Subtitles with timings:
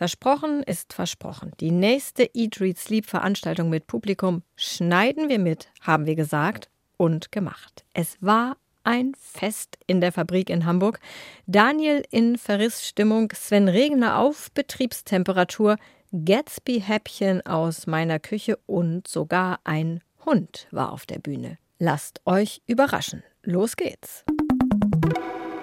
[0.00, 1.52] Versprochen ist versprochen.
[1.60, 7.30] Die nächste Eat, Read, Sleep Veranstaltung mit Publikum schneiden wir mit, haben wir gesagt und
[7.32, 7.84] gemacht.
[7.92, 11.00] Es war ein Fest in der Fabrik in Hamburg.
[11.44, 15.76] Daniel in Verrissstimmung, Sven Regner auf Betriebstemperatur,
[16.12, 21.58] Gatsby-Häppchen aus meiner Küche und sogar ein Hund war auf der Bühne.
[21.78, 23.22] Lasst euch überraschen.
[23.42, 24.24] Los geht's.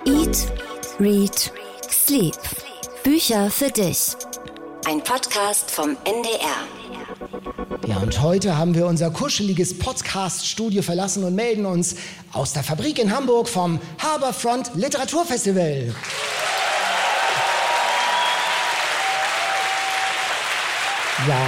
[0.05, 0.51] Eat,
[0.99, 1.51] Read,
[1.89, 2.37] Sleep.
[3.07, 4.17] Bücher für dich.
[4.85, 6.57] Ein Podcast vom NDR.
[7.87, 11.95] Ja, und heute haben wir unser kuscheliges Podcast-Studio verlassen und melden uns
[12.33, 15.95] aus der Fabrik in Hamburg vom Harbourfront Literaturfestival.
[21.29, 21.47] Ja,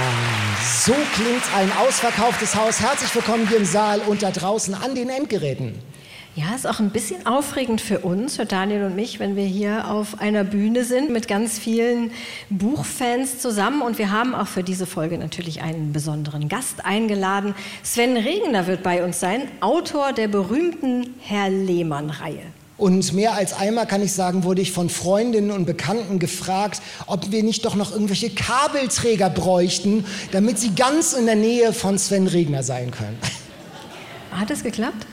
[0.82, 2.80] so klingt ein ausverkauftes Haus.
[2.80, 5.74] Herzlich willkommen hier im Saal und da draußen an den Endgeräten.
[6.36, 9.90] Ja, ist auch ein bisschen aufregend für uns, für Daniel und mich, wenn wir hier
[9.90, 12.12] auf einer Bühne sind mit ganz vielen
[12.50, 13.82] Buchfans zusammen.
[13.82, 17.56] Und wir haben auch für diese Folge natürlich einen besonderen Gast eingeladen.
[17.82, 22.42] Sven Regner wird bei uns sein, Autor der berühmten Herr Lehmann-Reihe.
[22.78, 27.32] Und mehr als einmal kann ich sagen, wurde ich von Freundinnen und Bekannten gefragt, ob
[27.32, 32.28] wir nicht doch noch irgendwelche Kabelträger bräuchten, damit sie ganz in der Nähe von Sven
[32.28, 33.18] Regner sein können.
[34.30, 35.06] Hat es geklappt?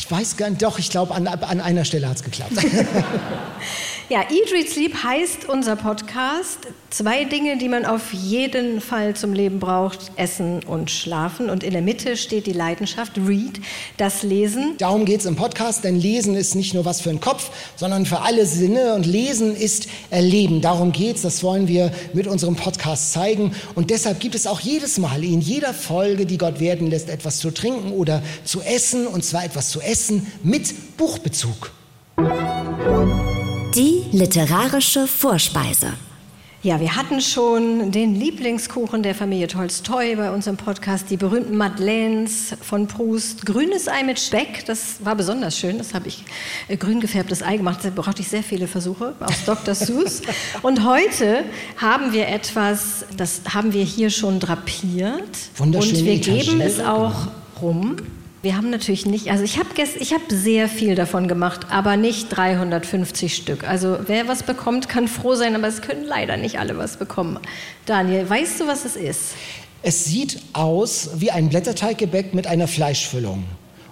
[0.00, 2.52] Ich weiß gar nicht, doch, ich glaube, an, an einer Stelle hat es geklappt.
[4.10, 6.66] ja, Eat, Read, Sleep heißt unser Podcast.
[6.90, 11.48] Zwei Dinge, die man auf jeden Fall zum Leben braucht, Essen und Schlafen.
[11.48, 13.60] Und in der Mitte steht die Leidenschaft, Read,
[13.98, 14.74] das Lesen.
[14.78, 18.04] Darum geht es im Podcast, denn Lesen ist nicht nur was für den Kopf, sondern
[18.04, 18.94] für alle Sinne.
[18.94, 20.60] Und Lesen ist Erleben.
[20.60, 23.54] Darum geht es, das wollen wir mit unserem Podcast zeigen.
[23.76, 27.38] Und deshalb gibt es auch jedes Mal in jeder Folge, die Gott werden lässt, etwas
[27.38, 29.06] zu trinken oder zu essen.
[29.06, 31.70] Und zwar etwas zu essen mit Buchbezug.
[33.74, 35.92] Die literarische Vorspeise.
[36.62, 41.56] Ja, wir hatten schon den Lieblingskuchen der Familie Tolstoi bei uns im Podcast, die berühmten
[41.56, 46.24] Madeleines von Proust, grünes Ei mit Speck, das war besonders schön, das habe ich
[46.66, 49.74] äh, grün gefärbtes Ei gemacht, da brauchte ich sehr viele Versuche aus Dr.
[49.76, 50.20] Seuss.
[50.62, 51.44] Und heute
[51.76, 55.22] haben wir etwas, das haben wir hier schon drapiert
[55.56, 57.28] Wunderschön und wir geben es auch
[57.62, 57.96] rum.
[58.42, 63.34] Wir haben natürlich nicht, also ich habe hab sehr viel davon gemacht, aber nicht 350
[63.36, 63.68] Stück.
[63.68, 67.38] Also wer was bekommt, kann froh sein, aber es können leider nicht alle was bekommen.
[67.84, 69.34] Daniel, weißt du, was es ist?
[69.82, 73.44] Es sieht aus wie ein Blätterteiggebäck mit einer Fleischfüllung.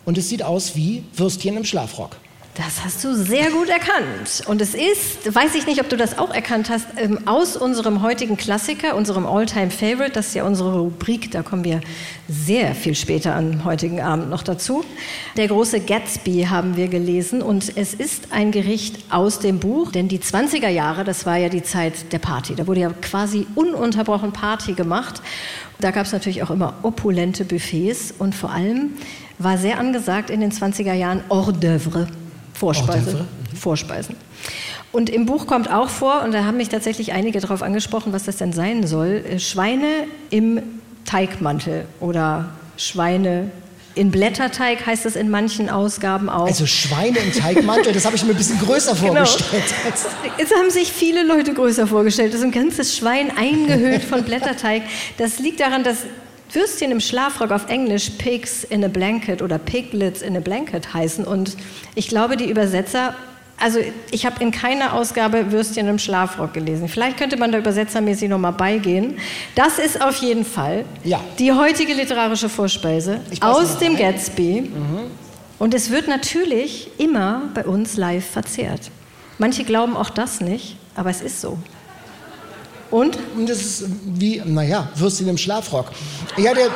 [0.07, 2.17] Und es sieht aus wie Würstchen im Schlafrock.
[2.59, 4.43] Das hast du sehr gut erkannt.
[4.49, 8.03] Und es ist, weiß ich nicht, ob du das auch erkannt hast, ähm, aus unserem
[8.03, 11.81] heutigen Klassiker, unserem Alltime favorite das ist ja unsere Rubrik, da kommen wir
[12.29, 14.85] sehr viel später am heutigen Abend noch dazu.
[15.37, 20.09] Der große Gatsby haben wir gelesen und es ist ein Gericht aus dem Buch, denn
[20.09, 22.57] die 20er Jahre, das war ja die Zeit der Party.
[22.57, 25.23] Da wurde ja quasi ununterbrochen Party gemacht.
[25.79, 28.95] Da gab es natürlich auch immer opulente Buffets und vor allem
[29.39, 32.09] war sehr angesagt in den 20er Jahren Hors d'oeuvre.
[32.59, 33.25] Vorspeise.
[33.59, 34.17] Vorspeisen.
[34.91, 38.25] Und im Buch kommt auch vor, und da haben mich tatsächlich einige darauf angesprochen, was
[38.25, 39.87] das denn sein soll, äh, Schweine
[40.31, 40.61] im
[41.05, 43.51] Teigmantel oder Schweine
[43.95, 46.47] in Blätterteig heißt es in manchen Ausgaben auch.
[46.47, 49.25] Also Schweine im Teigmantel, das habe ich mir ein bisschen größer genau.
[49.25, 49.65] vorgestellt.
[50.39, 52.33] Jetzt haben sich viele Leute größer vorgestellt.
[52.33, 54.83] Das ist ein ganzes Schwein eingehüllt von Blätterteig.
[55.17, 56.05] Das liegt daran, dass
[56.53, 61.25] Würstchen im Schlafrock auf Englisch Pigs in a Blanket oder Piglets in a Blanket heißen.
[61.25, 61.57] Und
[61.95, 63.15] ich glaube, die Übersetzer,
[63.59, 66.89] also ich habe in keiner Ausgabe Würstchen im Schlafrock gelesen.
[66.89, 69.19] Vielleicht könnte man da übersetzermäßig nochmal beigehen.
[69.55, 71.21] Das ist auf jeden Fall ja.
[71.39, 74.63] die heutige literarische Vorspeise aus dem Gatsby.
[74.63, 75.11] Mhm.
[75.59, 78.91] Und es wird natürlich immer bei uns live verzehrt.
[79.39, 81.59] Manche glauben auch das nicht, aber es ist so.
[82.91, 83.19] Und?
[83.37, 85.87] Und das ist wie, naja, Würstchen im Schlafrock.
[86.37, 86.71] Ich hatte,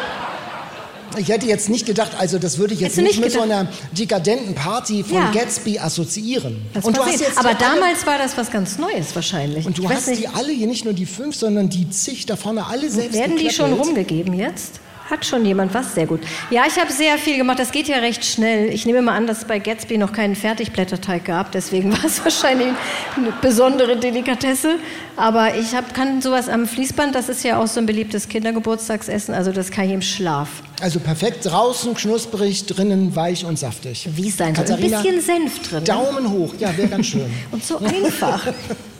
[1.17, 3.69] ich hätte jetzt nicht gedacht, also das würde ich jetzt nicht, nicht mit so einer
[3.93, 5.31] dekadenten Party von ja.
[5.31, 6.63] Gatsby assoziieren.
[6.75, 9.67] Das und du hast jetzt Aber damals war das was ganz Neues wahrscheinlich.
[9.67, 12.67] Und du hast die alle hier, nicht nur die fünf, sondern die zig da vorne
[12.67, 14.81] alle selbst Werden die schon rumgegeben jetzt?
[15.13, 15.95] Hat schon jemand was?
[15.95, 16.21] Sehr gut.
[16.49, 17.59] Ja, ich habe sehr viel gemacht.
[17.59, 18.73] Das geht ja recht schnell.
[18.73, 21.53] Ich nehme mal an, dass es bei Gatsby noch keinen Fertigblätterteig gab.
[21.53, 22.69] Deswegen war es wahrscheinlich
[23.15, 24.79] eine besondere Delikatesse.
[25.19, 27.15] Aber ich hab, kann sowas am Fließband.
[27.15, 29.35] Das ist ja auch so ein beliebtes Kindergeburtstagsessen.
[29.35, 30.49] Also das kann ich im Schlaf.
[30.81, 31.45] Also perfekt.
[31.45, 34.09] Draußen knusprig, drinnen weich und saftig.
[34.15, 34.65] Wie es sein soll.
[34.65, 35.81] Ein bisschen Senf drin.
[35.81, 35.85] Ne?
[35.85, 36.55] Daumen hoch.
[36.59, 37.31] Ja, wäre ganz schön.
[37.51, 38.47] und so einfach.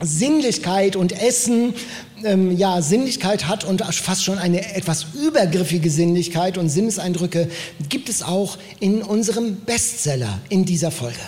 [0.00, 1.74] Sinnlichkeit und Essen,
[2.24, 7.48] ähm, ja, Sinnlichkeit hat und fast schon eine etwas übergriffige Sinnlichkeit und Sinneseindrücke
[7.88, 11.18] gibt es auch in unserem Bestseller in dieser Folge.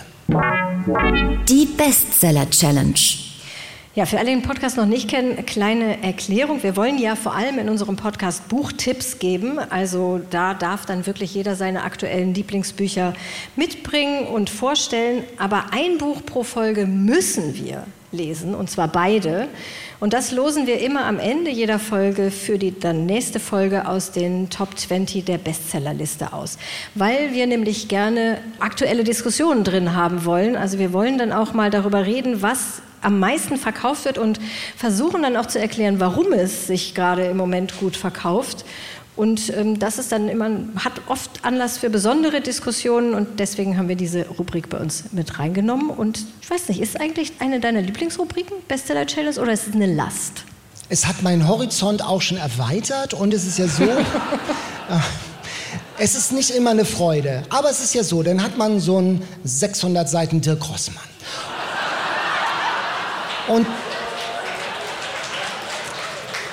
[1.49, 3.30] Die Bestseller Challenge.
[3.93, 6.63] Ja, für alle, die den Podcast noch nicht kennen, kleine Erklärung.
[6.63, 9.59] Wir wollen ja vor allem in unserem Podcast Buchtipps geben.
[9.59, 13.13] Also da darf dann wirklich jeder seine aktuellen Lieblingsbücher
[13.57, 15.25] mitbringen und vorstellen.
[15.37, 17.83] Aber ein Buch pro Folge müssen wir
[18.13, 19.49] lesen, und zwar beide.
[19.99, 24.13] Und das losen wir immer am Ende jeder Folge für die dann nächste Folge aus
[24.13, 26.57] den Top 20 der Bestsellerliste aus.
[26.95, 30.55] Weil wir nämlich gerne aktuelle Diskussionen drin haben wollen.
[30.55, 34.39] Also wir wollen dann auch mal darüber reden, was am meisten verkauft wird und
[34.75, 38.65] versuchen dann auch zu erklären, warum es sich gerade im Moment gut verkauft.
[39.15, 43.89] Und ähm, das ist dann immer, hat oft Anlass für besondere Diskussionen und deswegen haben
[43.89, 45.89] wir diese Rubrik bei uns mit reingenommen.
[45.89, 49.93] Und ich weiß nicht, ist eigentlich eine deiner Lieblingsrubriken, Bestseller Challenge, oder ist es eine
[49.93, 50.45] Last?
[50.89, 53.83] Es hat meinen Horizont auch schon erweitert und es ist ja so.
[54.89, 54.97] Äh,
[56.03, 58.97] es ist nicht immer eine Freude, aber es ist ja so, dann hat man so
[58.97, 61.10] einen 600 Seiten Dirk Rossmann.
[63.51, 63.67] Und,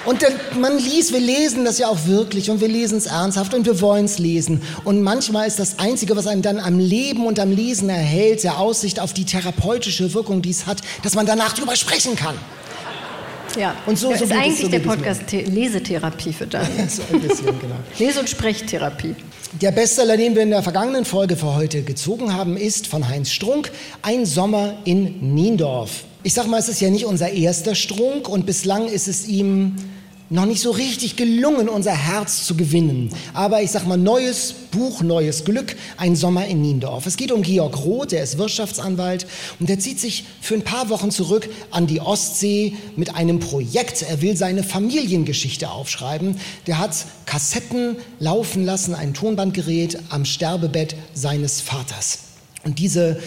[0.05, 3.67] und man liest, wir lesen das ja auch wirklich und wir lesen es ernsthaft und
[3.67, 4.63] wir wollen es lesen.
[4.85, 8.59] Und manchmal ist das Einzige, was einen dann am Leben und am Lesen erhält, der
[8.59, 12.35] Aussicht auf die therapeutische Wirkung, die es hat, dass man danach drüber sprechen kann.
[13.59, 16.67] Ja, und so, so ist eigentlich so der Podcast Lesetherapie für das.
[16.89, 17.77] so ein bisschen, genau.
[17.99, 19.15] Lese- und Sprechtherapie.
[19.61, 23.31] Der Bestseller, den wir in der vergangenen Folge für heute gezogen haben, ist von Heinz
[23.31, 23.71] Strunk,
[24.03, 26.05] Ein Sommer in Niendorf.
[26.25, 29.77] Ich sag mal, es ist ja nicht unser erster Strunk und bislang ist es ihm
[30.31, 33.11] noch nicht so richtig gelungen, unser Herz zu gewinnen.
[33.35, 37.07] Aber ich sag mal, neues Buch, neues Glück, ein Sommer in Niendorf.
[37.07, 39.27] Es geht um Georg Roth, der ist Wirtschaftsanwalt
[39.61, 44.03] und der zieht sich für ein paar Wochen zurück an die Ostsee mit einem Projekt.
[44.03, 46.37] Er will seine Familiengeschichte aufschreiben.
[46.67, 52.19] Der hat Kassetten laufen lassen, ein Tonbandgerät am Sterbebett seines Vaters.
[52.65, 53.19] Und diese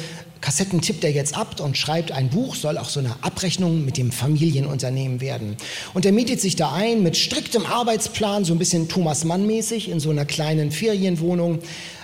[0.41, 3.97] Kassetten tippt er jetzt ab und schreibt ein Buch, soll auch so eine Abrechnung mit
[3.97, 5.55] dem Familienunternehmen werden.
[5.93, 9.89] Und er mietet sich da ein mit striktem Arbeitsplan, so ein bisschen Thomas Mann mäßig,
[9.89, 11.59] in so einer kleinen Ferienwohnung.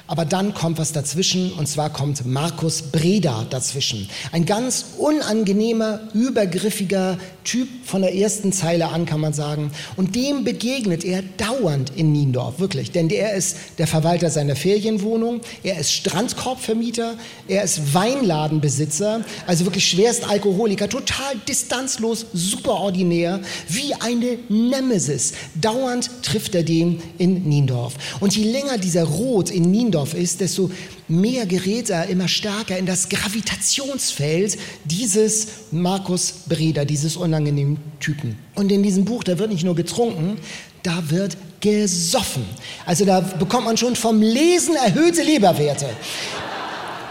[0.07, 4.09] Aber dann kommt was dazwischen und zwar kommt Markus Breda dazwischen.
[4.31, 9.71] Ein ganz unangenehmer, übergriffiger Typ von der ersten Zeile an, kann man sagen.
[9.95, 12.91] Und dem begegnet er dauernd in Niendorf, wirklich.
[12.91, 17.15] Denn er ist der Verwalter seiner Ferienwohnung, er ist Strandkorbvermieter,
[17.47, 25.33] er ist Weinladenbesitzer, also wirklich schwerst Alkoholiker, total distanzlos, superordinär, wie eine Nemesis.
[25.55, 27.93] Dauernd trifft er den in Niendorf.
[28.19, 30.69] Und je länger dieser Rot in Niendorf Niendorf ist, desto
[31.07, 38.37] mehr gerät er immer stärker in das Gravitationsfeld dieses Markus Breda, dieses unangenehmen Typen.
[38.55, 40.37] Und in diesem Buch, da wird nicht nur getrunken,
[40.83, 42.45] da wird gesoffen.
[42.85, 45.87] Also da bekommt man schon vom Lesen erhöhte Leberwerte.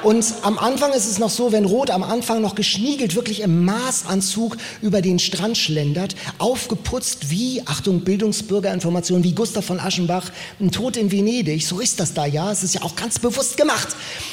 [0.02, 3.64] Und am Anfang ist es noch so, wenn Rot am Anfang noch geschniegelt, wirklich im
[3.64, 10.96] Maßanzug über den Strand schlendert, aufgeputzt wie, Achtung, Bildungsbürgerinformation, wie Gustav von Aschenbach, ein Tod
[10.96, 11.66] in Venedig.
[11.66, 12.52] So ist das da, ja.
[12.52, 13.88] Es ist ja auch ganz bewusst gemacht.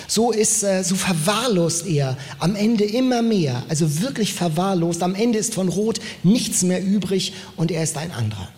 [0.07, 3.63] So ist, äh, so verwahrlost er am Ende immer mehr.
[3.69, 5.01] Also wirklich verwahrlost.
[5.01, 8.49] Am Ende ist von Rot nichts mehr übrig und er ist ein anderer.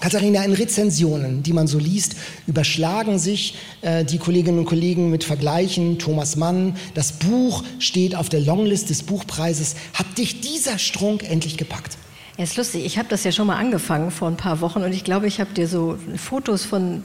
[0.00, 5.24] Katharina, in Rezensionen, die man so liest, überschlagen sich äh, die Kolleginnen und Kollegen mit
[5.24, 5.98] Vergleichen.
[5.98, 9.76] Thomas Mann, das Buch steht auf der Longlist des Buchpreises.
[9.94, 11.96] Hat dich dieser Strunk endlich gepackt?
[12.36, 12.84] Ja, ist lustig.
[12.84, 15.40] Ich habe das ja schon mal angefangen vor ein paar Wochen und ich glaube, ich
[15.40, 17.02] habe dir so Fotos von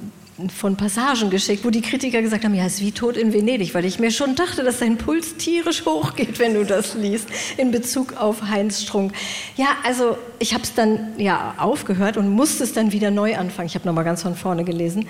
[0.48, 3.74] von Passagen geschickt, wo die Kritiker gesagt haben, ja, es ist wie Tod in Venedig,
[3.74, 7.28] weil ich mir schon dachte, dass dein Puls tierisch hochgeht, wenn du das liest,
[7.58, 9.14] in Bezug auf Heinz Strunk.
[9.58, 13.68] Ja, also ich habe es dann ja aufgehört und musste es dann wieder neu anfangen.
[13.68, 15.08] Ich habe nochmal ganz von vorne gelesen.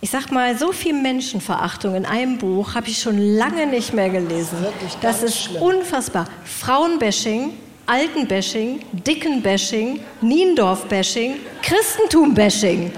[0.00, 4.10] Ich sag mal, so viel Menschenverachtung in einem Buch habe ich schon lange nicht mehr
[4.10, 4.58] gelesen.
[5.00, 6.26] Das, das ist unfassbar.
[6.44, 7.52] Frauenbashing,
[7.86, 12.92] Altenbashing, Dickenbashing, Niendorf-Bashing, Christentum-Bashing.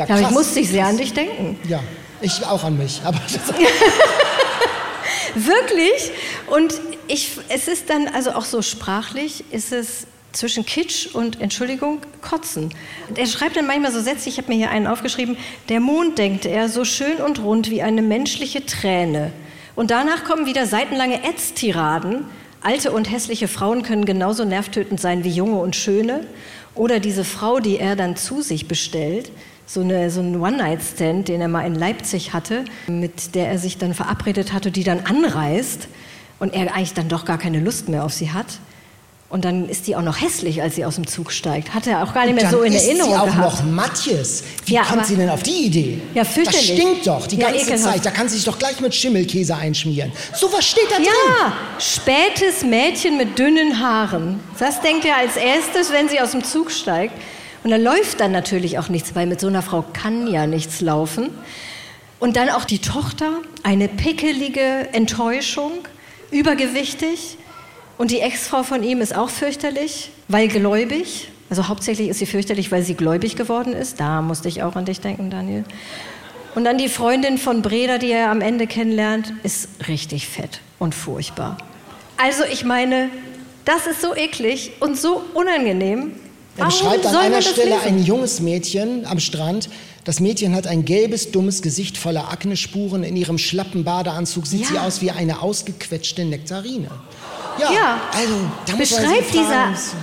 [0.00, 0.20] Ja, krass.
[0.20, 1.58] Damit musste ich sehr an dich denken.
[1.68, 1.80] Ja,
[2.22, 3.02] ich auch an mich.
[3.04, 3.18] Aber
[5.34, 6.10] Wirklich?
[6.46, 12.00] Und ich, es ist dann also auch so sprachlich, ist es zwischen Kitsch und Entschuldigung,
[12.22, 12.72] Kotzen.
[13.14, 15.36] Er schreibt dann manchmal so Sätze, ich habe mir hier einen aufgeschrieben,
[15.68, 19.32] der Mond, denkt er, so schön und rund wie eine menschliche Träne.
[19.76, 22.24] Und danach kommen wieder seitenlange Ätztiraden.
[22.62, 26.26] Alte und hässliche Frauen können genauso nervtötend sein wie junge und schöne.
[26.74, 29.30] Oder diese Frau, die er dann zu sich bestellt
[29.72, 33.78] so, eine, so einen One-Night-Stand, den er mal in Leipzig hatte, mit der er sich
[33.78, 35.86] dann verabredet hatte, die dann anreist
[36.40, 38.46] und er eigentlich dann doch gar keine Lust mehr auf sie hat.
[39.28, 41.72] Und dann ist die auch noch hässlich, als sie aus dem Zug steigt.
[41.72, 43.64] Hat er auch gar nicht mehr so in ist Erinnerung sie auch gehabt.
[43.64, 44.42] noch Matjes.
[44.66, 46.00] Wie Ja, kommt sie denn auf die Idee?
[46.14, 46.66] Ja, fürchterlich.
[46.70, 47.84] Das stinkt doch die Ja, ganze ekelhaft.
[47.94, 48.04] Zeit.
[48.06, 50.10] Da kann sie sich doch gleich mit Schimmelkäse einschmieren.
[50.34, 51.06] So was steht da drin.
[51.06, 54.40] Ja, spätes Mädchen mit dünnen Haaren.
[54.58, 57.14] Das denkt er als erstes, wenn sie aus dem Zug steigt.
[57.62, 60.80] Und da läuft dann natürlich auch nichts, weil mit so einer Frau kann ja nichts
[60.80, 61.30] laufen.
[62.18, 65.72] Und dann auch die Tochter, eine pickelige Enttäuschung,
[66.30, 67.36] übergewichtig.
[67.98, 71.30] Und die Ex-Frau von ihm ist auch fürchterlich, weil gläubig.
[71.50, 74.00] Also hauptsächlich ist sie fürchterlich, weil sie gläubig geworden ist.
[74.00, 75.64] Da musste ich auch an dich denken, Daniel.
[76.54, 80.94] Und dann die Freundin von Breda, die er am Ende kennenlernt, ist richtig fett und
[80.94, 81.58] furchtbar.
[82.16, 83.08] Also ich meine,
[83.64, 86.12] das ist so eklig und so unangenehm.
[86.60, 87.86] Er Warum beschreibt an man einer Stelle lesen?
[87.86, 89.68] ein junges Mädchen am Strand.
[90.04, 93.02] Das Mädchen hat ein gelbes, dummes Gesicht voller Aknespuren.
[93.02, 94.66] In ihrem schlappen Badeanzug sieht Ja.
[94.68, 96.88] sie aus wie eine ausgequetschte Nektarine.
[97.58, 98.34] Ja, Ja, also
[98.66, 99.96] da muss man beschreibt sich fragen, dieser.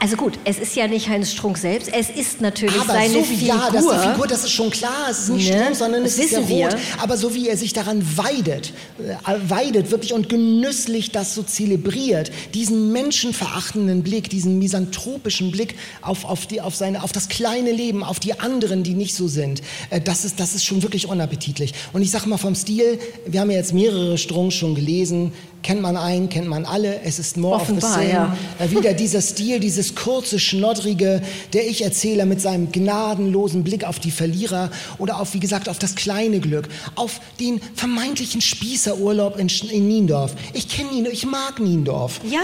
[0.00, 3.20] Also gut, es ist ja nicht Heinz Strunk selbst, es ist natürlich Aber seine so
[3.20, 3.48] wie, Figur.
[3.48, 5.60] ja, das ist die Figur, das ist schon klar, es ist nicht Ne?
[5.62, 6.66] Strom, sondern Das es ist der wir.
[6.66, 6.76] Rot.
[7.02, 12.30] Aber so wie er sich daran weidet, äh, weidet wirklich und genüsslich das so zelebriert,
[12.54, 18.04] diesen menschenverachtenden Blick, diesen misanthropischen Blick auf, auf, die, auf, seine, auf das kleine Leben,
[18.04, 21.74] auf die anderen, die nicht so sind, äh, das ist, das ist schon wirklich unappetitlich.
[21.92, 25.82] Und ich sage mal vom Stil, wir haben ja jetzt mehrere Strunks schon gelesen, kennt
[25.82, 28.36] man einen, kennt man alle, es ist more Offenbar, of the same.
[28.60, 28.70] ja.
[28.70, 31.20] Wieder dieser Stil, dieses kurze, schnoddrige,
[31.52, 35.94] der Ich-Erzähler mit seinem gnadenlosen Blick auf die Verlierer oder auf, wie gesagt, auf das
[35.94, 40.32] kleine Glück, auf den vermeintlichen Spießerurlaub in, Sch- in Niendorf.
[40.52, 42.20] Ich kenne Niendorf, ich mag Niendorf.
[42.30, 42.40] Ja,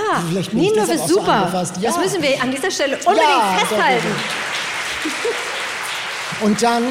[0.53, 1.33] Niendorf ist so super.
[1.33, 1.75] angefasst.
[1.81, 1.91] Ja.
[1.93, 4.09] Das müssen wir an dieser Stelle unbedingt Ja, festhalten.
[6.43, 6.83] Und dann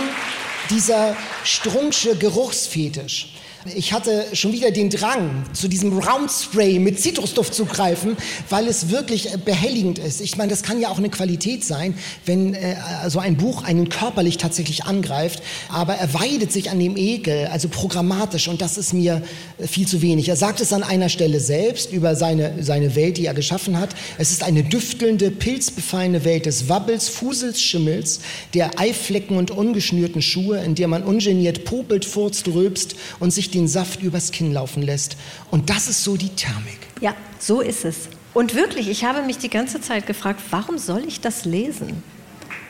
[0.69, 3.32] dieser Strunksche Geruchsfetisch.
[3.65, 8.17] Ich hatte schon wieder den Drang, zu diesem Roundspray mit Zitrusduft zu greifen,
[8.49, 10.19] weil es wirklich äh, behelligend ist.
[10.19, 11.93] Ich meine, das kann ja auch eine Qualität sein,
[12.25, 12.75] wenn äh,
[13.07, 17.69] so ein Buch einen körperlich tatsächlich angreift, aber er weidet sich an dem Ekel, also
[17.69, 19.21] programmatisch, und das ist mir
[19.57, 20.27] äh, viel zu wenig.
[20.27, 23.95] Er sagt es an einer Stelle selbst über seine, seine Welt, die er geschaffen hat.
[24.17, 28.19] Es ist eine düftelnde, pilzbefallene Welt des Wabbels, Fusels, Schimmels,
[28.53, 33.67] der Eiflecken und ungeschnürten Schuhe, in der man ungeniert popelt, furzt, rülpst und sich den
[33.67, 35.17] Saft übers Kinn laufen lässt.
[35.51, 36.79] Und das ist so die Thermik.
[37.01, 38.09] Ja, so ist es.
[38.33, 42.03] Und wirklich, ich habe mich die ganze Zeit gefragt, warum soll ich das lesen?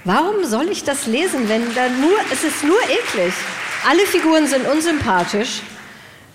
[0.04, 3.34] Warum soll ich das lesen, wenn da nur, es ist nur eklig.
[3.90, 5.62] Alle Figuren sind unsympathisch.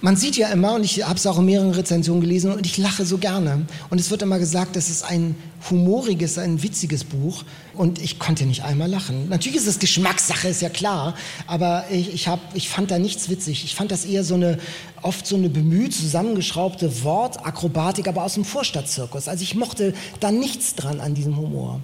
[0.00, 2.78] Man sieht ja immer, und ich habe es auch in mehreren Rezensionen gelesen, und ich
[2.78, 3.66] lache so gerne.
[3.90, 5.34] Und es wird immer gesagt, das ist ein
[5.68, 7.42] humoriges, ein witziges Buch.
[7.74, 9.28] Und ich konnte nicht einmal lachen.
[9.28, 11.14] Natürlich ist es Geschmackssache, ist ja klar.
[11.48, 13.64] Aber ich, ich, hab, ich fand da nichts witzig.
[13.64, 14.58] Ich fand das eher so eine,
[15.02, 19.26] oft so eine bemüht zusammengeschraubte Wortakrobatik, aber aus dem Vorstadtzirkus.
[19.26, 21.80] Also ich mochte da nichts dran an diesem Humor.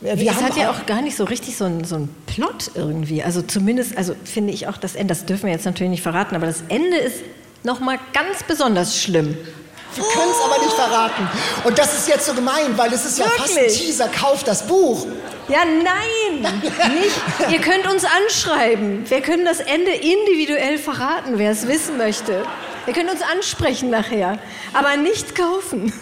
[0.00, 3.24] Wir es hat ja auch gar nicht so richtig so einen so einen Plot irgendwie.
[3.24, 6.36] Also zumindest, also finde ich auch das Ende, das dürfen wir jetzt natürlich nicht verraten,
[6.36, 7.16] aber das Ende ist
[7.68, 9.36] nochmal ganz besonders schlimm.
[9.94, 11.28] Wir können es aber nicht verraten.
[11.64, 13.86] Und das ist jetzt so gemein, weil es ist ja fast ein Wirklich?
[13.86, 14.08] Teaser.
[14.08, 15.06] Kauft das Buch.
[15.48, 16.60] Ja, nein,
[17.00, 17.50] nicht.
[17.50, 19.08] Ihr könnt uns anschreiben.
[19.08, 22.44] Wir können das Ende individuell verraten, wer es wissen möchte.
[22.86, 24.38] Ihr könnt uns ansprechen nachher,
[24.72, 25.92] aber nicht kaufen.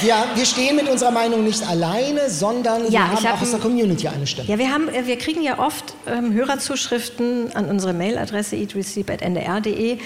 [0.00, 3.42] Wir, wir stehen mit unserer Meinung nicht alleine, sondern wir Ja, ich haben hab auch
[3.42, 4.48] aus der Community eine Stimme.
[4.48, 9.98] Ja, wir, haben, äh, wir kriegen ja oft ähm, Hörerzuschriften an unsere Mailadresse eatreceipt.ndr.de,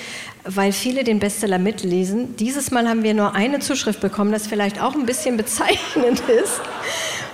[0.44, 2.36] weil viele den Bestseller mitlesen.
[2.36, 6.60] Dieses Mal haben wir nur eine Zuschrift bekommen, das vielleicht auch ein bisschen bezeichnend ist.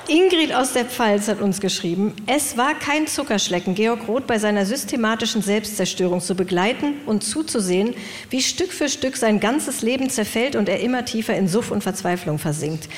[0.08, 4.64] Ingrid aus der Pfalz hat uns geschrieben, es war kein Zuckerschlecken, Georg Roth bei seiner
[4.64, 7.94] systematischen Selbstzerstörung zu begleiten und zuzusehen,
[8.30, 11.82] wie Stück für Stück sein ganzes Leben zerfällt und er immer tiefer in Suff und
[11.82, 12.88] Verzweiflung versinkt.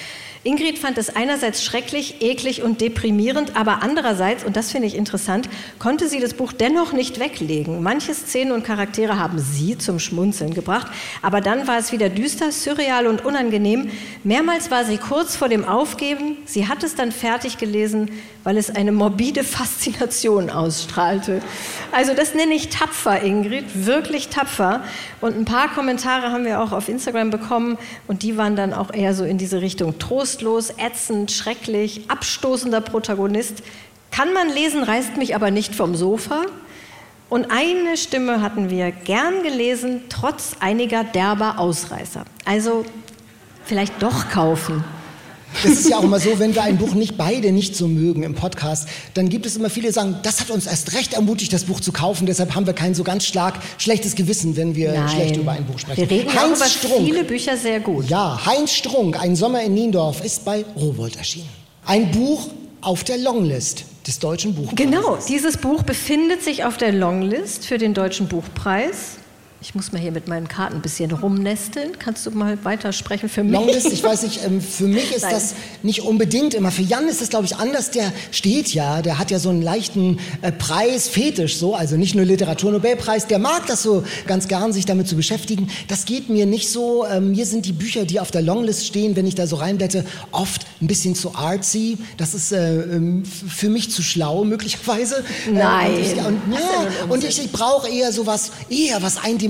[0.45, 5.49] Ingrid fand es einerseits schrecklich, eklig und deprimierend, aber andererseits, und das finde ich interessant,
[5.79, 7.83] konnte sie das Buch dennoch nicht weglegen.
[7.83, 10.87] Manche Szenen und Charaktere haben sie zum Schmunzeln gebracht,
[11.23, 13.91] aber dann war es wieder düster, surreal und unangenehm.
[14.23, 16.37] Mehrmals war sie kurz vor dem Aufgeben.
[16.45, 18.11] Sie hat es dann fertig gelesen,
[18.45, 21.43] weil es eine morbide Faszination ausstrahlte.
[21.93, 24.83] Also das nenne ich tapfer, Ingrid, wirklich tapfer.
[25.21, 27.77] Und ein paar Kommentare haben wir auch auf Instagram bekommen
[28.07, 33.63] und die waren dann auch eher so in diese Richtung trostlos, ätzend, schrecklich, abstoßender Protagonist.
[34.11, 36.43] Kann man lesen, reißt mich aber nicht vom Sofa.
[37.31, 42.25] Und eine Stimme hatten wir gern gelesen, trotz einiger derber Ausreißer.
[42.45, 42.85] Also
[43.65, 44.85] vielleicht doch kaufen.
[45.63, 48.23] Das ist ja auch immer so, wenn wir ein Buch nicht beide nicht so mögen
[48.23, 51.53] im Podcast, dann gibt es immer viele, die sagen, das hat uns erst recht ermutigt,
[51.53, 52.27] das Buch zu kaufen.
[52.27, 55.09] Deshalb haben wir kein so ganz stark schlechtes Gewissen, wenn wir Nein.
[55.09, 56.09] schlecht über ein Buch sprechen.
[56.09, 57.07] Wir reden Heinz auch über Strunk.
[57.07, 58.09] viele Bücher sehr gut.
[58.09, 61.49] Ja, Heinz Strunk, Ein Sommer in Niendorf, ist bei Rowold erschienen.
[61.87, 62.49] Ein Buch
[62.81, 64.77] auf der Longlist des Deutschen Buchpreises.
[64.77, 69.17] Genau, dieses Buch befindet sich auf der Longlist für den Deutschen Buchpreis.
[69.61, 71.99] Ich muss mal hier mit meinen Karten ein bisschen rumnesteln.
[71.99, 73.53] Kannst du mal weitersprechen für mich?
[73.53, 75.33] Longlist, ich weiß nicht, ähm, für mich ist Nein.
[75.33, 76.71] das nicht unbedingt immer.
[76.71, 77.91] Für Jan ist das, glaube ich, anders.
[77.91, 82.15] Der steht ja, der hat ja so einen leichten äh, Preis, Fetisch so, also nicht
[82.15, 83.27] nur Literaturnobelpreis.
[83.27, 85.69] Der mag das so ganz gern, sich damit zu beschäftigen.
[85.89, 87.05] Das geht mir nicht so.
[87.05, 90.05] Ähm, mir sind die Bücher, die auf der Longlist stehen, wenn ich da so reinblätte,
[90.31, 91.99] oft ein bisschen zu artsy.
[92.17, 95.25] Das ist äh, ähm, für mich zu schlau, möglicherweise.
[95.53, 95.91] Nein.
[95.91, 99.48] Äh, und ich, und, Was ja, und ich, ich brauche eher sowas, eher was Eindimensionales,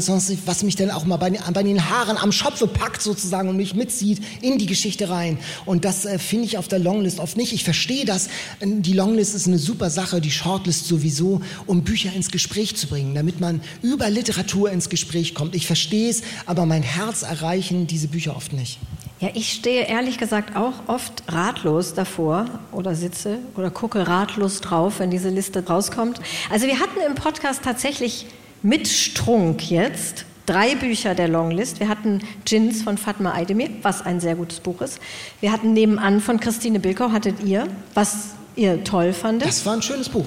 [0.00, 3.56] sonst was mich dann auch mal bei, bei den Haaren am Schopfe packt sozusagen und
[3.56, 5.38] mich mitzieht in die Geschichte rein.
[5.64, 7.52] Und das äh, finde ich auf der Longlist oft nicht.
[7.52, 8.28] Ich verstehe das.
[8.60, 13.14] Die Longlist ist eine super Sache, die Shortlist sowieso, um Bücher ins Gespräch zu bringen,
[13.14, 15.54] damit man über Literatur ins Gespräch kommt.
[15.54, 18.78] Ich verstehe es, aber mein Herz erreichen diese Bücher oft nicht.
[19.20, 25.00] Ja, ich stehe ehrlich gesagt auch oft ratlos davor oder sitze oder gucke ratlos drauf,
[25.00, 26.20] wenn diese Liste rauskommt.
[26.50, 28.26] Also wir hatten im Podcast tatsächlich
[28.62, 31.78] mit Strunk jetzt drei Bücher der Longlist.
[31.78, 34.98] Wir hatten Gins von Fatma Aydemir, was ein sehr gutes Buch ist.
[35.40, 39.48] Wir hatten nebenan von Christine Bilkau, hattet ihr, was ihr toll fandet.
[39.48, 40.24] Das war ein schönes Buch.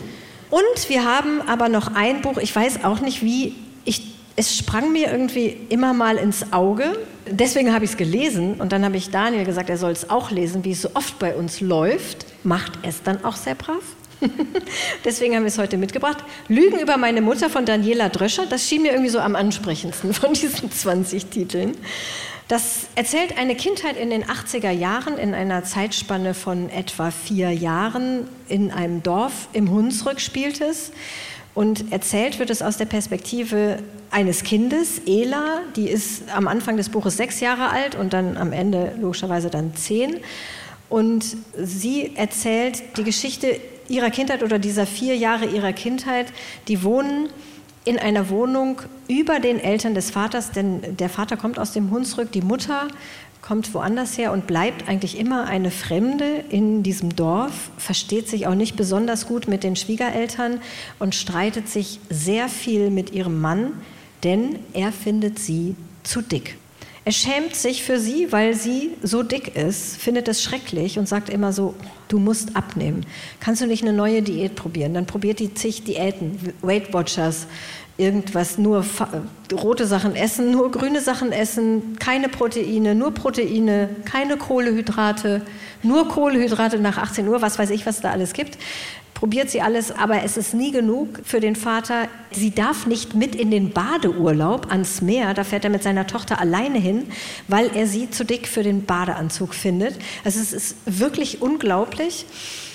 [0.52, 4.92] Und wir haben aber noch ein Buch, ich weiß auch nicht wie, ich, es sprang
[4.92, 7.00] mir irgendwie immer mal ins Auge.
[7.30, 10.30] Deswegen habe ich es gelesen und dann habe ich Daniel gesagt, er soll es auch
[10.30, 12.26] lesen, wie es so oft bei uns läuft.
[12.44, 13.84] Macht es dann auch sehr brav.
[15.06, 16.24] Deswegen haben wir es heute mitgebracht.
[16.48, 20.34] Lügen über meine Mutter von Daniela Dröscher, das schien mir irgendwie so am ansprechendsten von
[20.34, 21.78] diesen 20 Titeln.
[22.48, 28.28] Das erzählt eine Kindheit in den 80er Jahren in einer Zeitspanne von etwa vier Jahren
[28.50, 30.92] in einem Dorf im Hunsrück spielt es.
[31.54, 36.90] Und erzählt wird es aus der Perspektive eines Kindes, Ela, die ist am Anfang des
[36.90, 40.18] Buches sechs Jahre alt und dann am Ende logischerweise dann zehn.
[40.90, 46.28] Und sie erzählt die Geschichte ihrer Kindheit oder dieser vier Jahre ihrer Kindheit.
[46.68, 47.30] Die wohnen
[47.84, 52.32] in einer Wohnung über den Eltern des Vaters, denn der Vater kommt aus dem Hunsrück,
[52.32, 52.88] die Mutter
[53.42, 58.54] kommt woanders her und bleibt eigentlich immer eine Fremde in diesem Dorf, versteht sich auch
[58.54, 60.62] nicht besonders gut mit den Schwiegereltern
[61.00, 63.74] und streitet sich sehr viel mit ihrem Mann,
[64.24, 66.58] denn er findet sie zu dick.
[67.04, 71.30] Er schämt sich für sie, weil sie so dick ist, findet es schrecklich und sagt
[71.30, 71.74] immer so,
[72.10, 73.08] du musst abnehmen.
[73.40, 74.94] Kannst du nicht eine neue Diät probieren?
[74.94, 77.48] Dann probiert die zig Diäten, Weight Watchers,
[77.98, 78.86] irgendwas, nur
[79.52, 85.42] rote Sachen essen, nur grüne Sachen essen, keine Proteine, nur Proteine, keine Kohlehydrate,
[85.82, 88.60] nur Kohlehydrate nach 18 Uhr, was weiß ich, was da alles gibt
[89.22, 92.08] probiert sie alles, aber es ist nie genug für den Vater.
[92.32, 96.42] Sie darf nicht mit in den Badeurlaub ans Meer, da fährt er mit seiner Tochter
[96.42, 97.04] alleine hin,
[97.48, 99.94] weil er sie zu dick für den Badeanzug findet.
[100.26, 102.26] Also es ist wirklich unglaublich.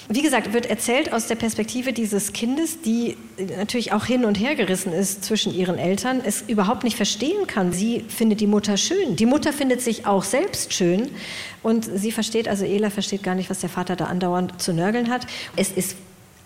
[0.09, 3.17] Wie gesagt, wird erzählt aus der Perspektive dieses Kindes, die
[3.59, 7.73] natürlich auch hin und her gerissen ist zwischen ihren Eltern, es überhaupt nicht verstehen kann.
[7.73, 9.17] Sie findet die Mutter schön.
[9.17, 11.11] Die Mutter findet sich auch selbst schön.
[11.65, 15.11] Und sie versteht, also Ela versteht gar nicht, was der Vater da andauernd zu nörgeln
[15.11, 15.27] hat.
[15.57, 15.97] Es ist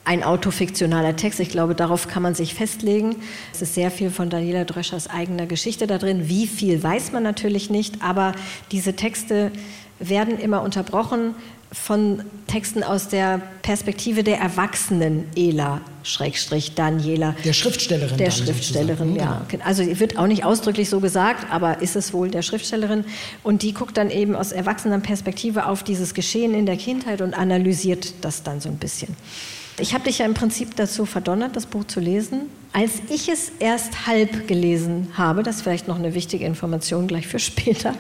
[0.05, 1.41] ein autofiktionaler Text.
[1.41, 3.17] Ich glaube, darauf kann man sich festlegen.
[3.53, 6.29] Es ist sehr viel von Daniela Dröschers eigener Geschichte da drin.
[6.29, 8.33] Wie viel weiß man natürlich nicht, aber
[8.73, 9.53] diese Texte
[9.99, 11.35] werden immer unterbrochen
[11.73, 17.37] von Texten aus der Perspektive der erwachsenen Ela, Schrägstrich Daniela.
[17.45, 18.17] Der Schriftstellerin.
[18.17, 19.59] Der Schriftstellerin, sozusagen.
[19.59, 19.65] ja.
[19.65, 23.05] Also wird auch nicht ausdrücklich so gesagt, aber ist es wohl der Schriftstellerin.
[23.45, 27.35] Und die guckt dann eben aus erwachsener Perspektive auf dieses Geschehen in der Kindheit und
[27.35, 29.15] analysiert das dann so ein bisschen.
[29.81, 32.51] Ich habe dich ja im Prinzip dazu verdonnert, das Buch zu lesen.
[32.73, 37.27] Als ich es erst halb gelesen habe, das ist vielleicht noch eine wichtige Information gleich
[37.27, 37.95] für später,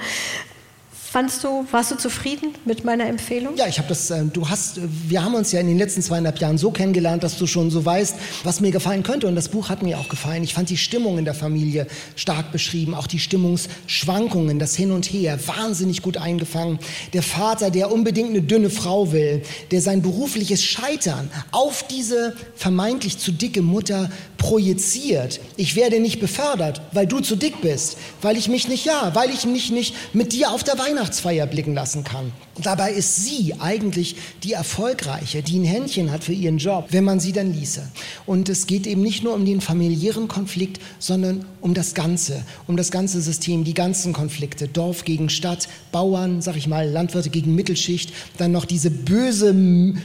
[1.10, 3.56] Fandst du, warst du zufrieden mit meiner Empfehlung?
[3.56, 6.02] Ja, ich habe das, äh, du hast, äh, wir haben uns ja in den letzten
[6.02, 9.26] zweieinhalb Jahren so kennengelernt, dass du schon so weißt, was mir gefallen könnte.
[9.26, 10.44] Und das Buch hat mir auch gefallen.
[10.44, 15.04] Ich fand die Stimmung in der Familie stark beschrieben, auch die Stimmungsschwankungen, das Hin und
[15.06, 16.78] Her, wahnsinnig gut eingefangen.
[17.12, 19.42] Der Vater, der unbedingt eine dünne Frau will,
[19.72, 25.38] der sein berufliches Scheitern auf diese vermeintlich zu dicke Mutter projiziert.
[25.56, 29.30] Ich werde nicht befördert, weil du zu dick bist, weil ich mich nicht, ja, weil
[29.30, 32.32] ich mich nicht mit dir auf der Weihnachtsfeier blicken lassen kann.
[32.62, 37.20] Dabei ist sie eigentlich die Erfolgreiche, die ein Händchen hat für ihren Job, wenn man
[37.20, 37.82] sie dann ließe.
[38.26, 42.76] Und es geht eben nicht nur um den familiären Konflikt, sondern um das Ganze, um
[42.76, 47.54] das ganze System, die ganzen Konflikte, Dorf gegen Stadt, Bauern, sag ich mal, Landwirte gegen
[47.54, 49.54] Mittelschicht, dann noch diese böse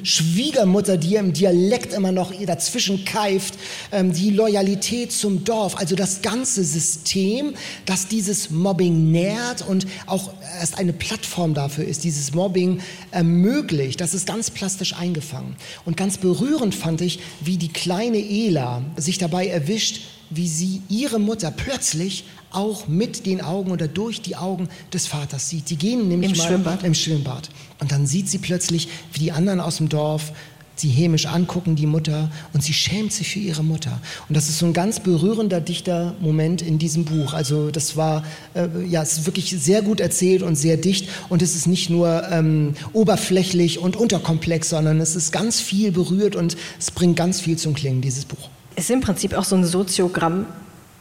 [0.04, 3.56] Schwiegermutter, die im Dialekt immer noch dazwischen keift,
[3.92, 7.54] ähm, die Loyalität zum Dorf, also das ganze System,
[7.86, 12.45] das dieses Mobbing nährt und auch erst eine Plattform dafür ist, dieses Mobbing
[13.12, 14.02] ermöglicht.
[14.02, 15.56] Das ist ganz plastisch eingefangen.
[15.86, 21.20] Und ganz berührend fand ich, wie die kleine Ela sich dabei erwischt, wie sie ihre
[21.20, 25.70] Mutter plötzlich auch mit den Augen oder durch die Augen des Vaters sieht.
[25.70, 26.84] Die gehen nämlich Im mal Schwimmbad.
[26.84, 27.50] im Schwimmbad.
[27.80, 30.32] Und dann sieht sie plötzlich, wie die anderen aus dem Dorf
[30.76, 34.00] sie hämisch angucken, die Mutter, und sie schämt sich für ihre Mutter.
[34.28, 37.34] Und das ist so ein ganz berührender, dichter Moment in diesem Buch.
[37.34, 41.10] Also das war, äh, ja, es ist wirklich sehr gut erzählt und sehr dicht.
[41.30, 46.36] Und es ist nicht nur ähm, oberflächlich und unterkomplex, sondern es ist ganz viel berührt
[46.36, 48.50] und es bringt ganz viel zum Klingen, dieses Buch.
[48.76, 50.46] ist im Prinzip auch so ein Soziogramm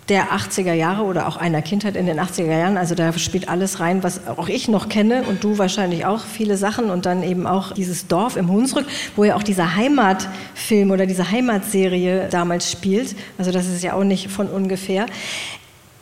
[0.08, 2.76] der 80er Jahre oder auch einer Kindheit in den 80er Jahren.
[2.76, 6.56] Also da spielt alles rein, was auch ich noch kenne und du wahrscheinlich auch viele
[6.56, 8.86] Sachen und dann eben auch dieses Dorf im Hunsrück,
[9.16, 13.16] wo ja auch dieser Heimatfilm oder diese Heimatserie damals spielt.
[13.38, 15.06] Also das ist ja auch nicht von ungefähr.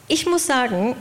[0.08, 0.96] Ich muss sagen,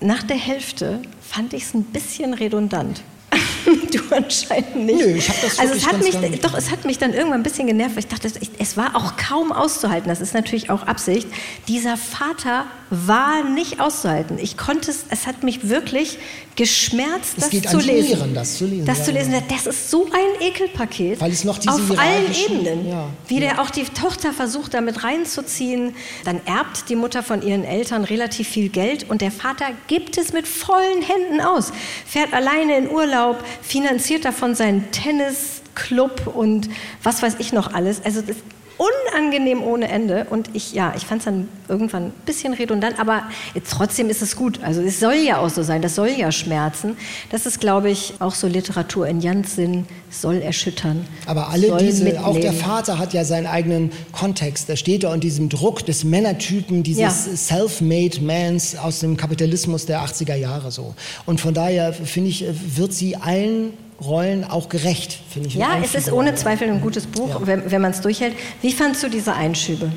[0.00, 3.02] nach der Hälfte fand ich es ein bisschen redundant.
[3.92, 4.98] du anscheinend nicht.
[4.98, 7.42] Nö, ich hab das also es hat mich, doch, es hat mich dann irgendwann ein
[7.42, 10.08] bisschen genervt, weil ich dachte, es war auch kaum auszuhalten.
[10.08, 11.28] Das ist natürlich auch Absicht.
[11.68, 14.38] Dieser Vater war nicht auszuhalten.
[14.38, 16.18] Ich konnte es, es hat mich wirklich
[16.56, 18.18] geschmerzt, Es das zu lesen.
[18.18, 21.20] Nieren, das zu lesen, Das ja, zu lesen, das ist so ein Ekelpaket.
[21.20, 22.88] Weil es noch diese auf allen Ebenen.
[22.88, 23.40] ja, wie ja.
[23.40, 25.94] der auch die Tochter versucht, damit reinzuziehen.
[26.24, 30.32] Dann erbt die Mutter von ihren Eltern relativ viel Geld und der Vater gibt es
[30.32, 31.72] mit vollen Händen aus.
[32.06, 33.23] Fährt alleine in Urlaub,
[33.62, 36.68] finanziert davon seinen Tennisclub und
[37.02, 38.04] was weiß ich noch alles.
[38.04, 38.36] Also das
[38.78, 43.22] unangenehm ohne Ende und ich ja, ich fand es dann irgendwann ein bisschen redundant, aber
[43.70, 44.60] trotzdem ist es gut.
[44.62, 46.96] Also es soll ja auch so sein, das soll ja schmerzen.
[47.30, 51.06] Das ist, glaube ich, auch so Literatur in Jans Sinn, soll erschüttern.
[51.26, 52.56] Aber alle diese, auch der mitnehmen.
[52.58, 54.68] Vater hat ja seinen eigenen Kontext.
[54.68, 57.10] Er steht da unter diesem Druck des Männertypen, dieses Ja.
[57.36, 60.94] self-made Mans aus dem Kapitalismus der 80er Jahre so.
[61.26, 62.44] Und von daher finde ich,
[62.76, 65.54] wird sie allen Rollen auch gerecht, finde ich.
[65.54, 67.46] Ja, es ist ohne Zweifel ein gutes Buch, Ja.
[67.46, 68.34] wenn, wenn man es durchhält.
[68.60, 69.90] Wie fandst du diese Einschübe?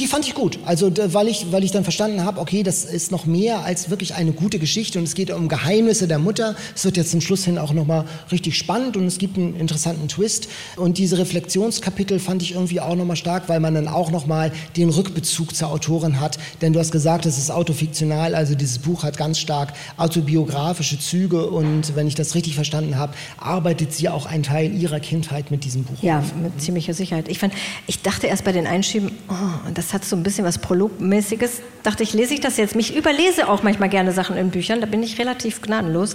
[0.00, 0.58] Die fand ich gut.
[0.64, 4.14] Also weil ich, weil ich dann verstanden habe, okay, das ist noch mehr als wirklich
[4.14, 6.56] eine gute Geschichte und es geht um Geheimnisse der Mutter.
[6.74, 10.08] Es wird jetzt zum Schluss hin auch nochmal richtig spannend und es gibt einen interessanten
[10.08, 10.48] Twist.
[10.76, 14.88] Und diese Reflexionskapitel fand ich irgendwie auch nochmal stark, weil man dann auch nochmal den
[14.88, 16.38] Rückbezug zur Autorin hat.
[16.60, 21.46] Denn du hast gesagt, es ist autofiktional, also dieses Buch hat ganz stark autobiografische Züge
[21.46, 25.64] und wenn ich das richtig verstanden habe, arbeitet sie auch einen Teil ihrer Kindheit mit
[25.64, 26.02] diesem Buch.
[26.02, 27.28] Ja, mit ziemlicher Sicherheit.
[27.28, 27.54] Ich, fand,
[27.86, 31.60] ich dachte erst bei den Einschüben, oh, das hat so ein bisschen was Prologmäßiges.
[31.82, 32.74] Dachte ich, lese ich das jetzt?
[32.76, 36.14] Ich überlese auch manchmal gerne Sachen in Büchern, da bin ich relativ gnadenlos.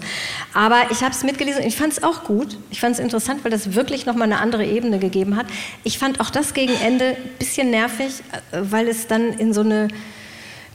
[0.53, 2.57] Aber ich habe es mitgelesen und ich fand es auch gut.
[2.71, 5.45] Ich fand es interessant, weil das wirklich nochmal eine andere Ebene gegeben hat.
[5.83, 9.61] Ich fand auch das gegen Ende ein bisschen nervig, äh, weil es dann in so
[9.61, 9.89] eine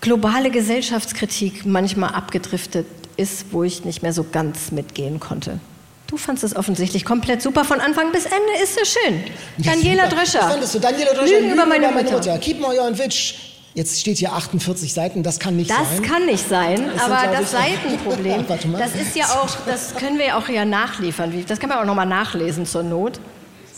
[0.00, 5.58] globale Gesellschaftskritik manchmal abgedriftet ist, wo ich nicht mehr so ganz mitgehen konnte.
[6.06, 7.64] Du fandest es offensichtlich komplett super.
[7.64, 9.24] Von Anfang bis Ende ist es schön.
[9.58, 10.16] Ja, Daniela super.
[10.16, 10.40] Drescher.
[10.40, 10.78] Ich fand es so.
[10.78, 12.38] Daniela Drescher, Lügen über meine Mutter.
[12.38, 13.34] Keep my on witch.
[13.74, 16.02] Jetzt steht hier 48 Seiten, das kann nicht Das sein.
[16.02, 18.46] kann nicht sein, Das aber das Seitenproblem,
[18.78, 21.44] das ist ja auch, das können wir ja auch ja nachliefern.
[21.48, 23.18] Das kann man auch nochmal nachlesen zur Not.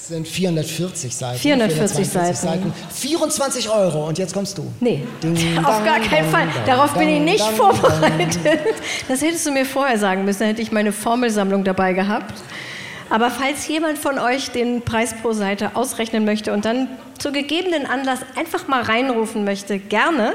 [0.07, 1.39] Das sind 440 Seiten.
[1.41, 2.07] 440
[2.39, 2.73] Seiten.
[2.95, 4.73] 24 Euro und jetzt kommst du.
[4.79, 6.47] Nee, Ding, auf dang, gar keinen dang, Fall.
[6.55, 8.39] dang, Darauf bin ich dang, nicht dang, vorbereitet.
[9.09, 12.35] Das hättest du mir vorher sagen müssen, dann hätte ich meine Formelsammlung dabei gehabt.
[13.11, 16.87] Aber falls jemand von euch den Preis pro Seite ausrechnen möchte und dann
[17.19, 20.35] zu gegebenen Anlass einfach mal reinrufen möchte, gerne.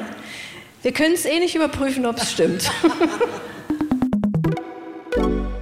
[0.81, 2.69] Wir können es eh nicht überprüfen, ob es stimmt.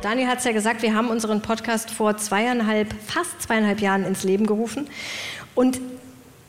[0.01, 4.23] Daniel hat es ja gesagt, wir haben unseren Podcast vor zweieinhalb, fast zweieinhalb Jahren ins
[4.23, 4.87] Leben gerufen.
[5.55, 5.81] Und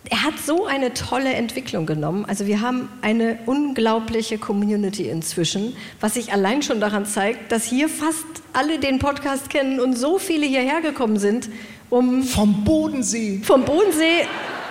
[0.08, 2.24] er hat so eine tolle Entwicklung genommen.
[2.26, 7.88] Also wir haben eine unglaubliche Community inzwischen, was sich allein schon daran zeigt, dass hier
[7.88, 11.48] fast alle den Podcast kennen und so viele hierher gekommen sind,
[11.90, 13.40] um Vom Bodensee.
[13.42, 14.26] vom Bodensee,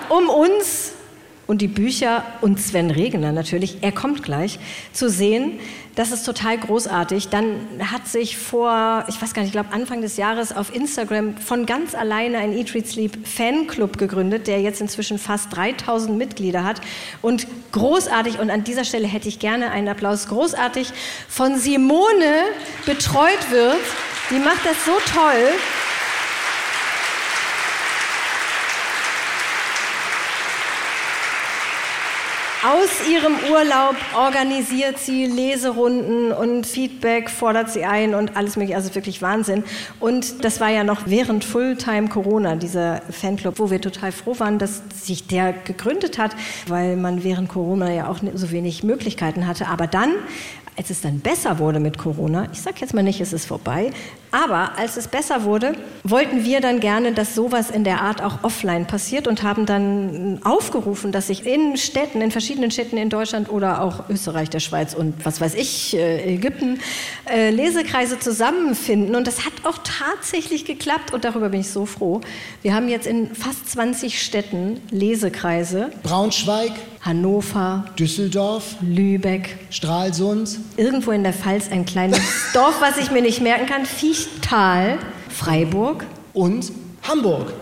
[0.08, 0.94] um uns
[1.48, 4.60] und die Bücher und Sven Regener natürlich, er kommt gleich,
[4.94, 5.60] zu sehen.
[6.00, 7.28] Das ist total großartig.
[7.28, 7.60] Dann
[7.92, 11.66] hat sich vor, ich weiß gar nicht, ich glaube Anfang des Jahres auf Instagram von
[11.66, 16.80] ganz alleine ein Eat, Read, Sleep Fanclub gegründet, der jetzt inzwischen fast 3000 Mitglieder hat.
[17.22, 20.94] Und großartig, und an dieser Stelle hätte ich gerne einen Applaus, großartig
[21.28, 22.46] von Simone
[22.86, 23.76] betreut wird
[24.30, 25.52] Die macht das so toll.
[32.62, 38.76] Aus ihrem Urlaub organisiert sie Leserunden und Feedback fordert sie ein und alles mögliche.
[38.76, 39.64] Also wirklich Wahnsinn.
[40.02, 44.60] Und das war ja noch während Fulltime Corona, dieser Fanclub, wo wir total froh waren,
[44.60, 46.36] dass sich der gegründet hat,
[46.68, 49.68] weil man während Corona ja auch so wenig Möglichkeiten hatte.
[49.68, 50.12] Aber dann,
[50.80, 53.92] als es dann besser wurde mit Corona, ich sage jetzt mal nicht, es ist vorbei,
[54.32, 55.74] aber als es besser wurde,
[56.06, 60.40] wollten wir dann gerne, dass sowas in der Art auch offline passiert und haben dann
[60.46, 64.94] aufgerufen, dass sich in Städten, in verschiedenen Städten in Deutschland oder auch Österreich, der Schweiz
[64.94, 66.80] und was weiß ich, äh, Ägypten,
[67.30, 69.18] äh, Lesekreise zusammenfinden.
[69.18, 72.22] Und das hat auch tatsächlich geklappt und darüber bin ich so froh.
[72.62, 75.90] Wir haben jetzt in fast 20 Städten Lesekreise.
[76.04, 80.60] Braunschweig, Hannover, Düsseldorf, Lübeck, Stralsund.
[80.76, 82.20] Irgendwo in der Pfalz ein kleines
[82.54, 86.72] Dorf, was ich mir nicht merken kann, Fiechtal, Freiburg und
[87.08, 87.54] Hamburg.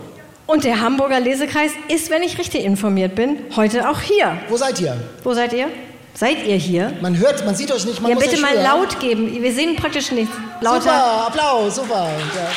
[0.48, 4.38] Und der Hamburger Lesekreis ist, wenn ich richtig informiert bin, heute auch hier.
[4.50, 4.98] Wo seid ihr?
[5.24, 5.68] Wo seid ihr?
[6.14, 6.94] Seid ihr hier?
[7.02, 8.64] Man hört, man sieht euch nicht, man ja, bitte mal hören.
[8.64, 9.32] laut geben.
[9.40, 10.34] Wir sehen praktisch nichts.
[10.62, 10.80] Lauter.
[10.82, 12.08] Super, Applaus, super.
[12.36, 12.50] Ja,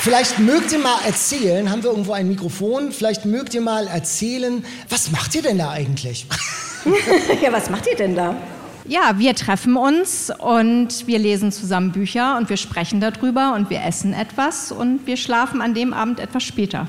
[0.00, 4.64] Vielleicht mögt ihr mal erzählen, haben wir irgendwo ein Mikrofon, vielleicht mögt ihr mal erzählen,
[4.88, 6.24] was macht ihr denn da eigentlich?
[7.42, 8.36] ja, was macht ihr denn da?
[8.86, 13.82] Ja, wir treffen uns und wir lesen zusammen Bücher und wir sprechen darüber und wir
[13.84, 16.86] essen etwas und wir schlafen an dem Abend etwas später.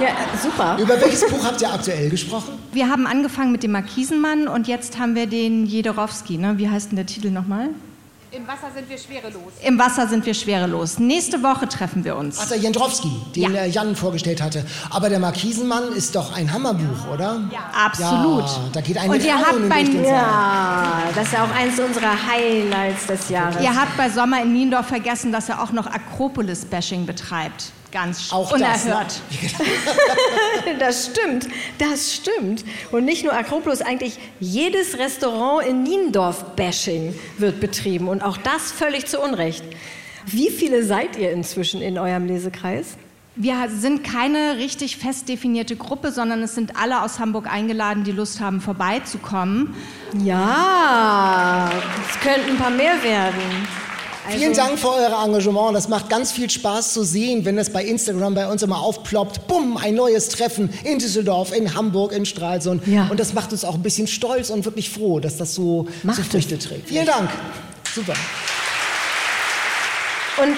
[0.00, 0.08] Ja,
[0.42, 0.76] super.
[0.78, 2.58] Über welches Buch habt ihr aktuell gesprochen?
[2.72, 6.36] Wir haben angefangen mit dem Markisenmann und jetzt haben wir den Jederowski.
[6.38, 6.58] Ne?
[6.58, 7.70] Wie heißt denn der Titel nochmal?
[8.34, 9.52] Im Wasser sind wir schwerelos.
[9.62, 10.98] Im Wasser sind wir schwerelos.
[10.98, 12.38] Nächste Woche treffen wir uns.
[12.40, 13.66] Ach, der Jendrowski, den Ja.
[13.66, 14.64] Jan vorgestellt hatte.
[14.88, 17.42] Aber der Markisenmann ist doch ein Hammerbuch, oder?
[17.52, 17.70] Ja.
[17.84, 18.44] Absolut.
[18.72, 19.82] da geht eine Und ihr habt bei-.
[19.82, 23.62] Ja, das ist ja auch eins unserer Highlights des Jahres.
[23.62, 27.72] Ihr habt bei Sommer in Niendorf vergessen, dass er auch noch Akropolis-Bashing betreibt.
[27.92, 29.20] Ganz Auch das, unerhört.
[30.78, 32.64] Das stimmt, das stimmt.
[32.90, 39.06] Und nicht nur Akropolis, eigentlich jedes Restaurant in Niendorf-Bashing wird betrieben und auch das völlig
[39.06, 39.62] zu Unrecht.
[40.26, 42.96] Wie viele seid ihr inzwischen in eurem Lesekreis?
[43.34, 48.12] Wir sind keine richtig fest definierte Gruppe, sondern es sind alle aus Hamburg eingeladen, die
[48.12, 49.74] Lust haben, vorbeizukommen.
[50.22, 51.70] Ja,
[52.08, 53.68] es könnten ein paar mehr werden.
[54.24, 55.74] Also, Vielen Dank für euer Engagement.
[55.74, 59.48] Das macht ganz viel Spaß zu sehen, wenn das bei Instagram bei uns immer aufploppt.
[59.48, 62.86] Bumm, ein neues Treffen in Düsseldorf, in Hamburg, in Stralsund.
[62.86, 63.08] Ja.
[63.08, 65.88] Und das macht uns auch ein bisschen stolz und wirklich froh, dass das so, so
[66.04, 66.26] Macht es.
[66.26, 66.88] Früchte trägt.
[66.88, 67.30] Vielen Dank.
[67.94, 68.14] Super.
[70.40, 70.56] Und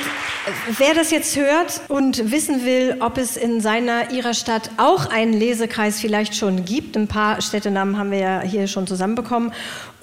[0.78, 5.32] wer das jetzt hört und wissen will, ob es in seiner, ihrer Stadt auch einen
[5.32, 9.52] Lesekreis vielleicht schon gibt, ein paar Städtenamen haben wir ja hier schon zusammenbekommen,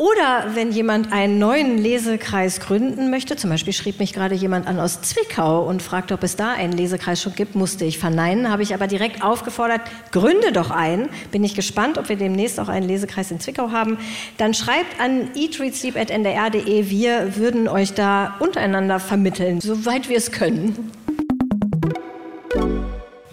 [0.01, 4.79] oder wenn jemand einen neuen Lesekreis gründen möchte, zum Beispiel schrieb mich gerade jemand an
[4.79, 8.63] aus Zwickau und fragte, ob es da einen Lesekreis schon gibt, musste ich verneinen, habe
[8.63, 11.09] ich aber direkt aufgefordert, gründe doch einen.
[11.29, 13.99] Bin ich gespannt, ob wir demnächst auch einen Lesekreis in Zwickau haben.
[14.37, 20.91] Dann schreibt an eatreadsleep.ndr.de, wir würden euch da untereinander vermitteln, soweit wir es können.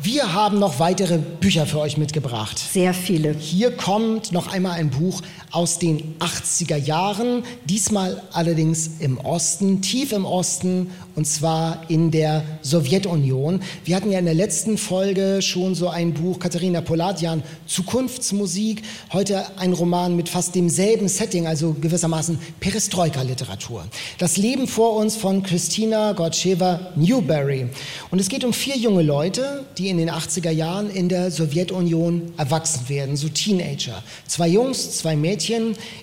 [0.00, 2.58] Wir haben noch weitere Bücher für euch mitgebracht.
[2.58, 3.32] Sehr viele.
[3.32, 10.12] Hier kommt noch einmal ein Buch aus den 80er Jahren, diesmal allerdings im Osten, tief
[10.12, 13.60] im Osten, und zwar in der Sowjetunion.
[13.84, 18.82] Wir hatten ja in der letzten Folge schon so ein Buch, Katharina Polatjan, Zukunftsmusik,
[19.12, 23.84] heute ein Roman mit fast demselben Setting, also gewissermaßen Perestroika-Literatur.
[24.18, 27.68] Das Leben vor uns von Christina Gorcheva Newberry.
[28.10, 32.32] Und es geht um vier junge Leute, die in den 80er Jahren in der Sowjetunion
[32.36, 34.04] erwachsen werden, so Teenager.
[34.26, 35.37] Zwei Jungs, zwei Mädchen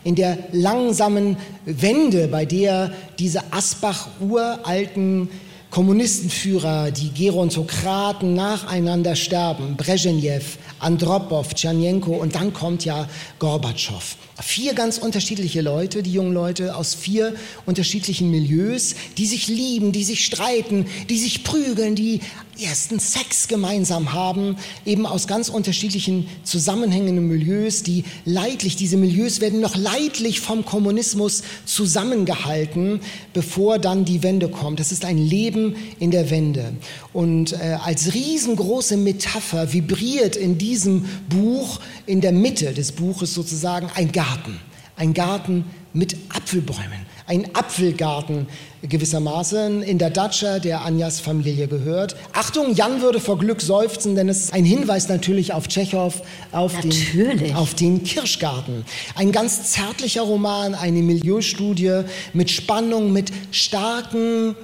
[0.03, 5.29] in der langsamen Wende, bei der diese Asbach-uralten
[5.75, 14.15] Kommunistenführer, die Gerontokraten nacheinander sterben, Brezhnev, Andropov, Tschernenko und dann kommt ja Gorbatschow.
[14.41, 17.33] Vier ganz unterschiedliche Leute, die jungen Leute aus vier
[17.65, 22.21] unterschiedlichen Milieus, die sich lieben, die sich streiten, die sich prügeln, die
[22.59, 29.59] ersten Sex gemeinsam haben, eben aus ganz unterschiedlichen zusammenhängenden Milieus, die leidlich, diese Milieus werden
[29.59, 33.01] noch leidlich vom Kommunismus zusammengehalten,
[33.33, 34.79] bevor dann die Wende kommt.
[34.79, 36.73] Das ist ein Leben in der Wende.
[37.13, 43.89] Und äh, als riesengroße Metapher vibriert in diesem Buch, in der Mitte des Buches sozusagen,
[43.95, 44.59] ein Garten.
[44.95, 47.04] Ein Garten mit Apfelbäumen.
[47.27, 48.47] Ein Apfelgarten
[48.83, 52.15] gewissermaßen in der Datscha, der Anjas Familie gehört.
[52.33, 56.13] Achtung, Jan würde vor Glück seufzen, denn es ist ein Hinweis natürlich auf Tschechow,
[56.51, 58.85] auf, den, auf den Kirschgarten.
[59.15, 62.01] Ein ganz zärtlicher Roman, eine Milieustudie
[62.33, 64.55] mit Spannung, mit starken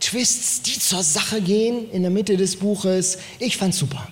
[0.00, 3.18] Twists, die zur Sache gehen in der Mitte des Buches.
[3.38, 4.08] Ich fand's super.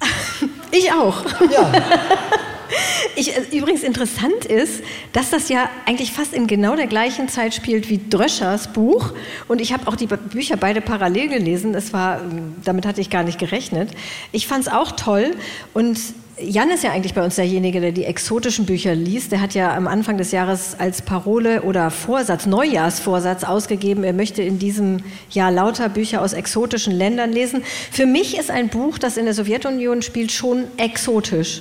[0.74, 1.22] Ich auch.
[1.52, 1.70] Ja.
[3.16, 4.82] Ich, äh, übrigens interessant ist,
[5.12, 9.12] dass das ja eigentlich fast in genau der gleichen Zeit spielt wie Dröschers Buch.
[9.48, 11.72] Und ich habe auch die Bücher beide parallel gelesen.
[11.72, 13.90] Das war, ähm, damit hatte ich gar nicht gerechnet.
[14.32, 15.32] Ich fand es auch toll.
[15.74, 15.98] Und
[16.40, 19.32] Jan ist ja eigentlich bei uns derjenige, der die exotischen Bücher liest.
[19.32, 24.42] Der hat ja am Anfang des Jahres als Parole oder Vorsatz, Neujahrsvorsatz ausgegeben, er möchte
[24.42, 27.62] in diesem Jahr lauter Bücher aus exotischen Ländern lesen.
[27.90, 31.60] Für mich ist ein Buch, das in der Sowjetunion spielt, schon exotisch.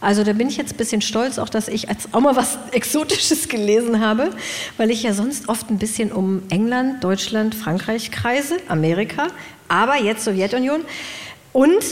[0.00, 2.58] Also da bin ich jetzt ein bisschen stolz, auch dass ich jetzt auch mal was
[2.72, 4.30] Exotisches gelesen habe,
[4.76, 9.28] weil ich ja sonst oft ein bisschen um England, Deutschland, Frankreich kreise, Amerika,
[9.68, 10.82] aber jetzt Sowjetunion.
[11.52, 11.84] Und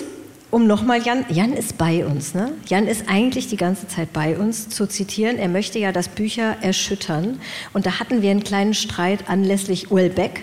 [0.51, 2.33] um nochmal, Jan, Jan ist bei uns.
[2.33, 2.53] Ne?
[2.67, 5.37] Jan ist eigentlich die ganze Zeit bei uns, zu zitieren.
[5.37, 7.39] Er möchte ja, dass Bücher erschüttern.
[7.75, 10.43] Und da hatten wir einen kleinen Streit anlässlich Uelbeck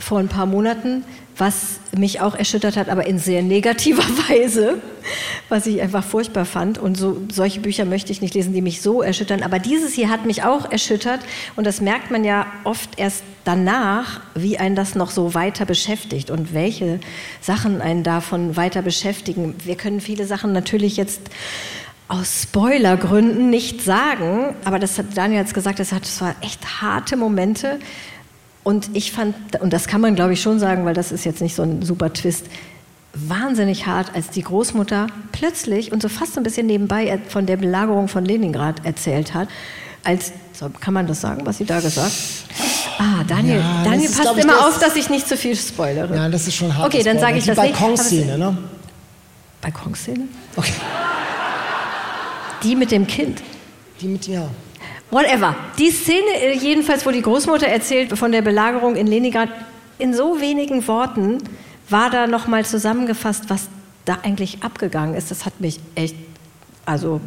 [0.00, 1.04] vor ein paar Monaten
[1.40, 4.80] was mich auch erschüttert hat, aber in sehr negativer Weise,
[5.48, 6.78] was ich einfach furchtbar fand.
[6.78, 9.42] Und so, solche Bücher möchte ich nicht lesen, die mich so erschüttern.
[9.42, 11.20] Aber dieses hier hat mich auch erschüttert
[11.56, 16.30] und das merkt man ja oft erst danach, wie einen das noch so weiter beschäftigt
[16.30, 17.00] und welche
[17.40, 19.54] Sachen einen davon weiter beschäftigen.
[19.64, 21.22] Wir können viele Sachen natürlich jetzt
[22.06, 26.82] aus Spoilergründen nicht sagen, aber das hat Daniel jetzt gesagt, das, hat, das war echt
[26.82, 27.78] harte Momente
[28.62, 31.40] und ich fand, und das kann man glaube ich schon sagen, weil das ist jetzt
[31.40, 32.46] nicht so ein super Twist,
[33.14, 38.08] wahnsinnig hart, als die Großmutter plötzlich und so fast ein bisschen nebenbei von der Belagerung
[38.08, 39.48] von Leningrad erzählt hat.
[40.04, 42.12] Als, so, kann man das sagen, was sie da gesagt
[42.98, 46.14] Ah, Daniel, ja, Daniel ist, passt immer auf, dass ich nicht zu viel spoilere.
[46.14, 46.86] Ja, das ist schon hart.
[46.86, 48.58] Okay, dann sage ich die das Balkonszene, ne?
[49.62, 50.28] Balkonszene?
[50.54, 50.72] Okay.
[52.62, 53.42] Die mit dem Kind.
[54.02, 54.48] Die mit, ja.
[55.10, 55.56] Whatever.
[55.78, 59.48] Die Szene äh, jedenfalls, wo die Großmutter erzählt von der Belagerung in Leningrad,
[59.98, 61.38] in so wenigen Worten
[61.88, 63.68] war da nochmal zusammengefasst, was
[64.04, 65.30] da eigentlich abgegangen ist.
[65.30, 66.14] Das hat mich echt,
[66.86, 67.20] also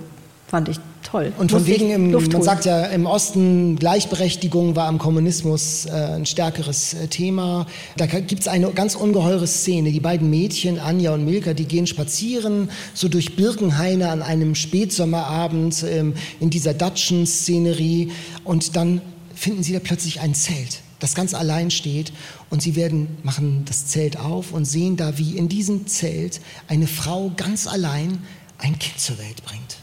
[0.53, 1.33] fand ich toll.
[1.39, 6.27] Und von wegen, im, man sagt ja, im Osten Gleichberechtigung war am Kommunismus äh, ein
[6.27, 7.65] stärkeres äh, Thema.
[7.97, 9.91] Da gibt es eine ganz ungeheure Szene.
[9.91, 15.83] Die beiden Mädchen, Anja und Milka, die gehen spazieren, so durch Birkenhaine an einem Spätsommerabend
[15.89, 18.11] ähm, in dieser Datschen-Szenerie.
[18.43, 19.01] Und dann
[19.33, 22.13] finden sie da plötzlich ein Zelt das ganz allein steht
[22.49, 26.39] und sie werden machen das Zelt auf und sehen da, wie in diesem Zelt
[26.69, 28.19] eine Frau ganz allein
[28.57, 29.82] ein Kind zur Welt bringt.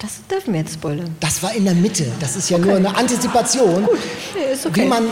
[0.00, 1.16] Das dürfen wir jetzt spoilern.
[1.18, 2.06] Das war in der Mitte.
[2.20, 2.66] Das ist ja okay.
[2.66, 3.84] nur eine Antizipation.
[3.84, 3.98] Gut,
[4.52, 4.82] ist okay.
[4.82, 5.04] Wie man,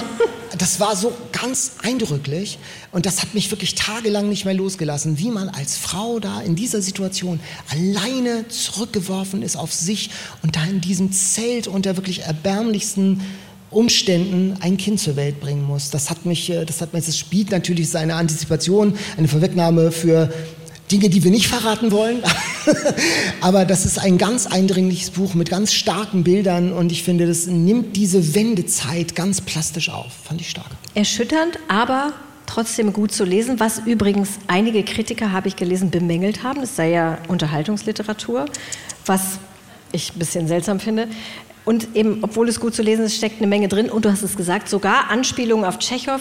[0.56, 2.58] das war so ganz eindrücklich
[2.92, 6.54] und das hat mich wirklich tagelang nicht mehr losgelassen, wie man als Frau da in
[6.54, 10.10] dieser Situation alleine zurückgeworfen ist auf sich
[10.42, 13.22] und da in diesem Zelt unter wirklich erbärmlichsten
[13.70, 15.90] Umständen ein Kind zur Welt bringen muss.
[15.90, 20.32] Das hat mich, äh, das hat mich, das spielt natürlich seine Antizipation, eine Vorwegnahme für
[20.90, 22.22] Dinge, die wir nicht verraten wollen.
[23.40, 27.46] Aber das ist ein ganz eindringliches Buch mit ganz starken Bildern und ich finde, das
[27.46, 30.12] nimmt diese Wendezeit ganz plastisch auf.
[30.24, 30.70] Fand ich stark.
[30.94, 32.12] Erschütternd, aber
[32.46, 36.62] trotzdem gut zu lesen, was übrigens einige Kritiker, habe ich gelesen, bemängelt haben.
[36.62, 38.46] Es sei ja Unterhaltungsliteratur,
[39.04, 39.38] was
[39.92, 41.08] ich ein bisschen seltsam finde.
[41.64, 43.90] Und eben, obwohl es gut zu lesen ist, steckt eine Menge drin.
[43.90, 46.20] Und du hast es gesagt, sogar Anspielungen auf Tschechow.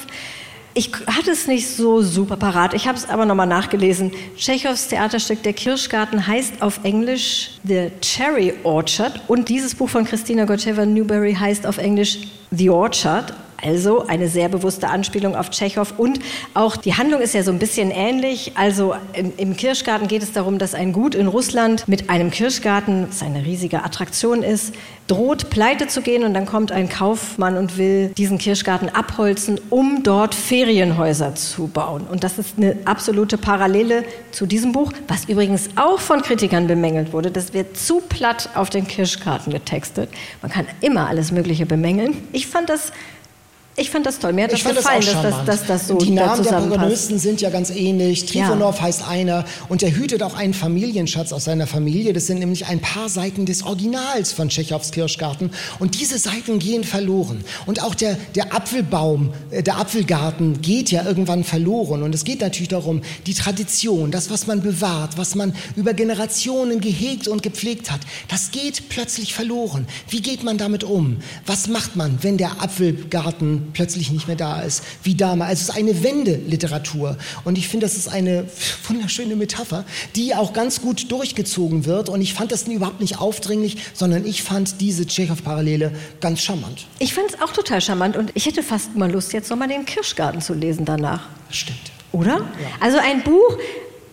[0.78, 2.74] Ich hatte es nicht so super parat.
[2.74, 4.12] Ich habe es aber nochmal nachgelesen.
[4.36, 10.44] Tschechows Theaterstück Der Kirschgarten heißt auf Englisch The Cherry Orchard und dieses Buch von Christina
[10.44, 13.34] Gotcheva Newberry heißt auf Englisch The Orchard.
[13.66, 16.20] Also eine sehr bewusste Anspielung auf Tschechow und
[16.54, 18.52] auch die Handlung ist ja so ein bisschen ähnlich.
[18.54, 23.08] Also im, im, Kirschgarten geht es darum, dass ein Gut in Russland mit einem Kirschgarten,
[23.10, 24.76] was eine riesige Attraktion ist,
[25.08, 30.04] droht pleite zu gehen und dann kommt ein Kaufmann und will diesen Kirschgarten abholzen, um
[30.04, 32.06] dort Ferienhäuser zu bauen.
[32.10, 37.14] Und das ist eine absolute Parallele zu diesem Buch, was übrigens auch von Kritikern bemängelt
[37.14, 37.32] wurde.
[37.32, 40.10] Das wird zu platt auf den Kirschgarten getextet.
[40.44, 42.28] Man kann immer alles Mögliche bemängeln.
[42.32, 42.92] Ich fand das
[43.78, 44.32] Ich fand das toll.
[44.32, 46.52] Mir hat das ich gefallen, das dass, dass das so Die Namen der.
[46.52, 48.26] Protagonisten sind ja ganz ähnlich.
[48.26, 52.14] Trifonov heißt einer und der hütet auch einen Familienschatz aus seiner Familie.
[52.14, 56.86] Das sind nämlich ein paar Seiten des Originals von Tschechows Kirschgarten und diese Seiten gehen
[56.86, 57.44] verloren.
[57.66, 62.02] Und auch der, der Apfelbaum, äh, der Apfelgarten geht ja irgendwann verloren.
[62.04, 66.80] Und es geht natürlich darum, die Tradition, das, was man bewahrt, was man über Generationen
[66.80, 69.86] gehegt und gepflegt hat, das geht plötzlich verloren.
[70.08, 71.18] Wie geht man damit um?
[71.46, 74.84] Was macht man, wenn der Apfelgarten plötzlich nicht mehr da ist?
[75.04, 75.50] Wie damals?
[75.50, 77.18] Also es ist eine Wendeliteratur.
[77.44, 78.46] Und ich finde, das ist eine
[78.88, 82.10] wunderschöne Metapher, die auch ganz gut durchgezogen wird.
[82.10, 86.88] Und ich fand das überhaupt nicht aufdringlich, sondern ich fand diese Tschechow-Parallele ganz charmant.
[87.00, 89.86] Ich fand es auch total charmant und ich hätte fast mal Lust, jetzt nochmal den
[89.86, 91.24] Kirschgarten zu lesen danach.
[91.50, 91.92] Stimmt.
[92.12, 92.42] Oder?
[92.80, 93.58] Also ein Buch,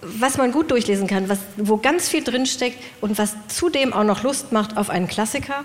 [0.02, 4.22] was man gut durchlesen kann, was, wo ganz viel drinsteckt und was zudem auch noch
[4.22, 5.64] Lust macht auf einen Klassiker.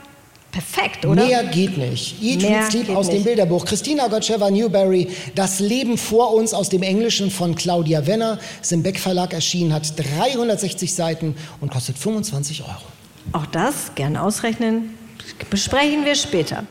[0.51, 1.25] Perfekt, oder?
[1.25, 2.21] Mehr geht nicht.
[2.21, 3.25] Eat, Mehr Read, Sleep aus dem nicht.
[3.25, 3.65] Bilderbuch.
[3.65, 8.39] Christina Gotcheva Newberry, Das Leben vor uns aus dem Englischen von Claudia Wenner.
[8.61, 12.71] Ist im Beck Verlag erschienen, hat 360 Seiten und kostet 25 Euro.
[13.33, 14.97] Auch das, gern ausrechnen,
[15.49, 16.63] besprechen wir später.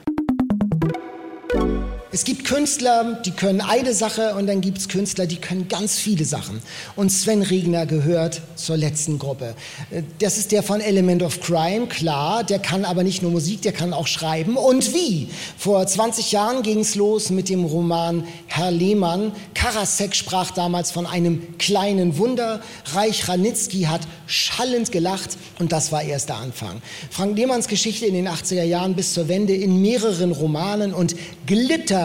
[2.17, 5.99] Es gibt Künstler, die können eine Sache und dann gibt es Künstler, die können ganz
[5.99, 6.63] viele Sachen.
[6.97, 9.55] Und Sven Regner gehört zur letzten Gruppe.
[9.91, 12.43] Äh, Das ist der von Element of Crime, klar.
[12.43, 14.57] Der kann aber nicht nur Musik, der kann auch schreiben.
[14.57, 15.29] Und wie?
[15.59, 19.33] Vor 20 Jahren ging es los mit dem Roman Herr Lehmann.
[19.53, 22.63] Karasek sprach damals von einem kleinen Wunder.
[22.95, 26.81] Reich Ranitzky hat schallend gelacht und das war erst der Anfang.
[27.11, 31.15] Frank Lehmanns Geschichte in den 80er Jahren bis zur Wende in mehreren Romanen und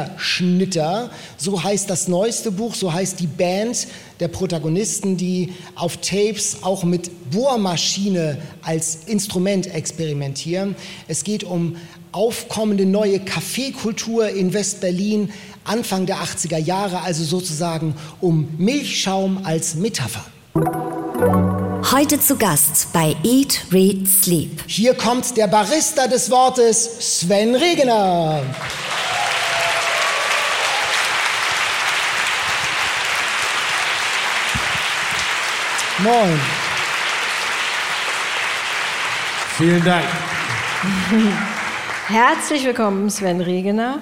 [0.01, 3.87] Glitterschnitter, so heißt das neueste Buch, so heißt die Band
[4.19, 10.75] der Protagonisten, die auf Tapes auch mit Bohrmaschine als Instrument experimentieren.
[11.07, 11.75] Es geht um
[12.11, 15.31] aufkommende neue Kaffeekultur in West-Berlin
[15.63, 20.25] Anfang der 80er Jahre, also sozusagen um Milchschaum als Metapher.
[21.91, 24.63] Heute zu Gast bei Eat, Read, Sleep.
[24.67, 28.41] Hier kommt der Barista des Wortes, Sven Regener.
[36.03, 36.39] Moin.
[39.57, 40.05] Vielen Dank.
[42.07, 43.99] Herzlich willkommen, Sven Regener.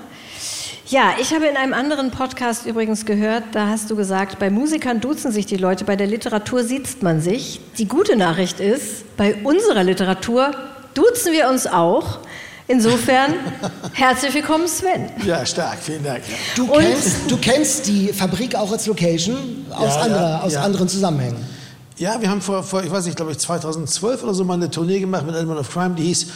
[0.87, 5.01] Ja, ich habe in einem anderen Podcast übrigens gehört, da hast du gesagt, bei Musikern
[5.01, 7.59] duzen sich die Leute, bei der Literatur sieht man sich.
[7.77, 10.51] Die gute Nachricht ist, bei unserer Literatur
[10.93, 12.19] duzen wir uns auch.
[12.67, 13.33] Insofern,
[13.93, 15.09] herzlich willkommen, Sven.
[15.25, 15.79] Ja, stark.
[15.81, 16.21] Vielen Dank.
[16.29, 16.35] Ja.
[16.55, 20.61] Du kennst, du kennst die Fabrik auch als Location aus, Ja, anderer, ja, aus ja.
[20.61, 21.58] anderen Zusammenhängen.
[21.99, 24.71] Ja, wir haben vor, vor, ich weiß nicht, glaube ich, 2012 oder so mal eine
[24.71, 26.27] Tournee gemacht mit Element of Crime, die hieß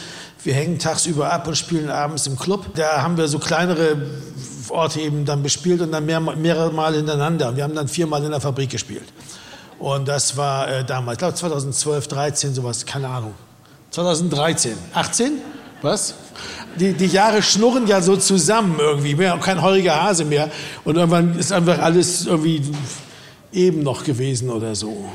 [0.42, 2.66] Wir hängen tagsüber ab und spielen abends im Club.
[2.74, 3.96] Da haben wir so kleinere
[4.68, 7.56] Orte eben dann bespielt und dann mehr, mehrere Mal hintereinander.
[7.56, 9.10] Wir haben dann viermal in der Fabrik gespielt.
[9.78, 13.32] Und das war äh, damals, ich glaube 2012, 13, sowas, keine Ahnung.
[13.90, 15.32] 2013, 18?
[15.80, 16.14] Was?
[16.78, 19.26] Die, die Jahre schnurren ja so zusammen irgendwie.
[19.30, 20.50] Auch kein heuriger Hase mehr.
[20.84, 22.60] Und irgendwann ist einfach alles irgendwie
[23.50, 25.08] eben noch gewesen oder so.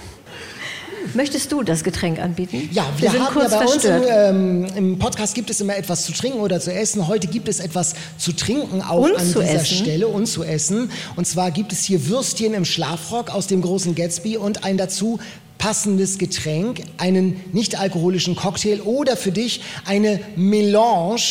[1.13, 2.69] Möchtest du das Getränk anbieten?
[2.71, 4.29] Ja, wir, sind haben kurz ja bei uns im, verstört.
[4.29, 7.07] ähm, im Podcast gibt es immer etwas zu trinken oder zu essen.
[7.07, 9.77] Heute gibt es etwas zu trinken auch Und an dieser essen.
[9.77, 10.91] Stelle und zu essen.
[11.15, 15.19] Und zwar gibt es hier Würstchen im Schlafrock aus dem großen Gatsby und ein dazu
[15.57, 21.21] passendes Getränk, einen nicht-alkoholischen Cocktail oder für dich eine Melange.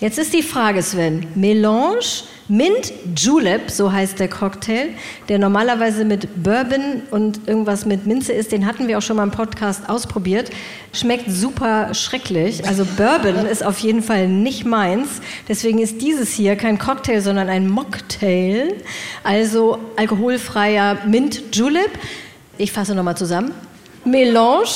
[0.00, 1.26] Jetzt ist die Frage, Sven.
[1.34, 2.04] Melange,
[2.46, 4.90] Mint Julep, so heißt der Cocktail,
[5.30, 8.52] der normalerweise mit Bourbon und irgendwas mit Minze ist.
[8.52, 10.50] Den hatten wir auch schon mal im Podcast ausprobiert.
[10.92, 12.66] Schmeckt super schrecklich.
[12.68, 15.22] Also Bourbon ist auf jeden Fall nicht meins.
[15.48, 18.74] Deswegen ist dieses hier kein Cocktail, sondern ein Mocktail.
[19.22, 21.90] Also alkoholfreier Mint Julep.
[22.58, 23.52] Ich fasse nochmal zusammen.
[24.04, 24.68] Melange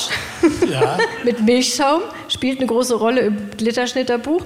[0.71, 0.97] Ja.
[1.25, 4.43] mit Milchschaum, spielt eine große Rolle im Glitterschnitterbuch.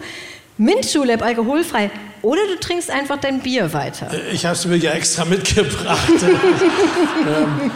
[0.59, 1.91] Mint Julep, alkoholfrei.
[2.21, 4.09] Oder du trinkst einfach dein Bier weiter.
[4.33, 5.99] Ich habe es mir ja extra mitgebracht.
[7.27, 7.71] ähm,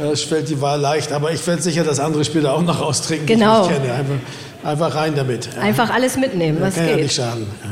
[0.00, 2.80] äh, es fällt die Wahl leicht, aber ich werde sicher das andere später auch noch
[2.82, 3.66] austrinken, Genau.
[3.66, 3.92] die ich kenne.
[3.94, 4.14] Einfach,
[4.64, 5.48] einfach rein damit.
[5.56, 7.12] Einfach alles mitnehmen, was Kann ja nicht geht.
[7.12, 7.46] schaden.
[7.64, 7.70] Ja.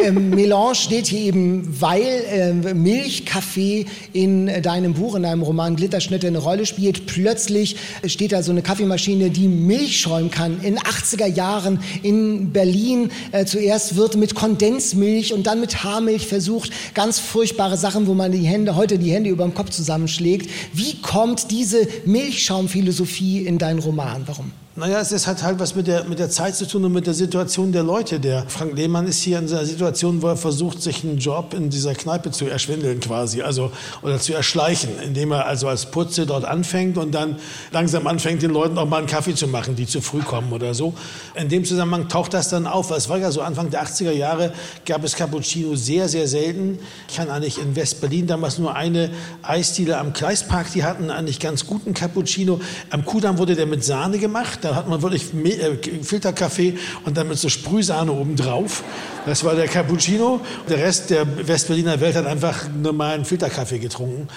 [0.00, 5.42] Ähm, Melange steht hier eben, weil ähm, Milch, Kaffee in äh, deinem Buch, in deinem
[5.42, 7.06] Roman Glitterschnitte eine Rolle spielt.
[7.06, 7.76] Plötzlich
[8.06, 10.60] steht da so eine Kaffeemaschine, die Milch schäumen kann.
[10.62, 16.70] In 80er Jahren in Berlin äh, zuerst wird mit Kondensmilch und dann mit Haarmilch versucht,
[16.94, 20.48] ganz furchtbare Sachen, wo man die Hände, heute die Hände über dem Kopf zusammenschlägt.
[20.72, 24.22] Wie kommt diese Milchschaumphilosophie in deinen Roman?
[24.26, 24.52] Warum?
[24.78, 27.14] Naja, es ist halt was mit der, mit der Zeit zu tun und mit der
[27.14, 28.20] Situation der Leute.
[28.20, 31.68] Der Frank Lehmann ist hier in einer Situation, wo er versucht, sich einen Job in
[31.68, 33.72] dieser Kneipe zu erschwindeln quasi, also
[34.02, 37.40] oder zu erschleichen, indem er also als Putze dort anfängt und dann
[37.72, 40.72] langsam anfängt, den Leuten auch mal einen Kaffee zu machen, die zu früh kommen oder
[40.74, 40.94] so.
[41.34, 44.52] In dem Zusammenhang taucht das dann auf, es war ja so Anfang der 80er Jahre
[44.86, 46.78] gab es Cappuccino sehr, sehr selten.
[47.08, 49.10] Ich kann eigentlich in West-Berlin damals nur eine
[49.42, 52.60] Eisdiele am Gleispark, die hatten eigentlich ganz guten Cappuccino.
[52.90, 54.67] Am Kudamm wurde der mit Sahne gemacht.
[54.68, 58.84] Da hat man wirklich äh, Filterkaffee und dann mit so Sprühsahne obendrauf.
[59.24, 60.40] Das war der Cappuccino.
[60.68, 64.28] Der Rest der Westberliner Welt hat einfach normalen Filterkaffee getrunken.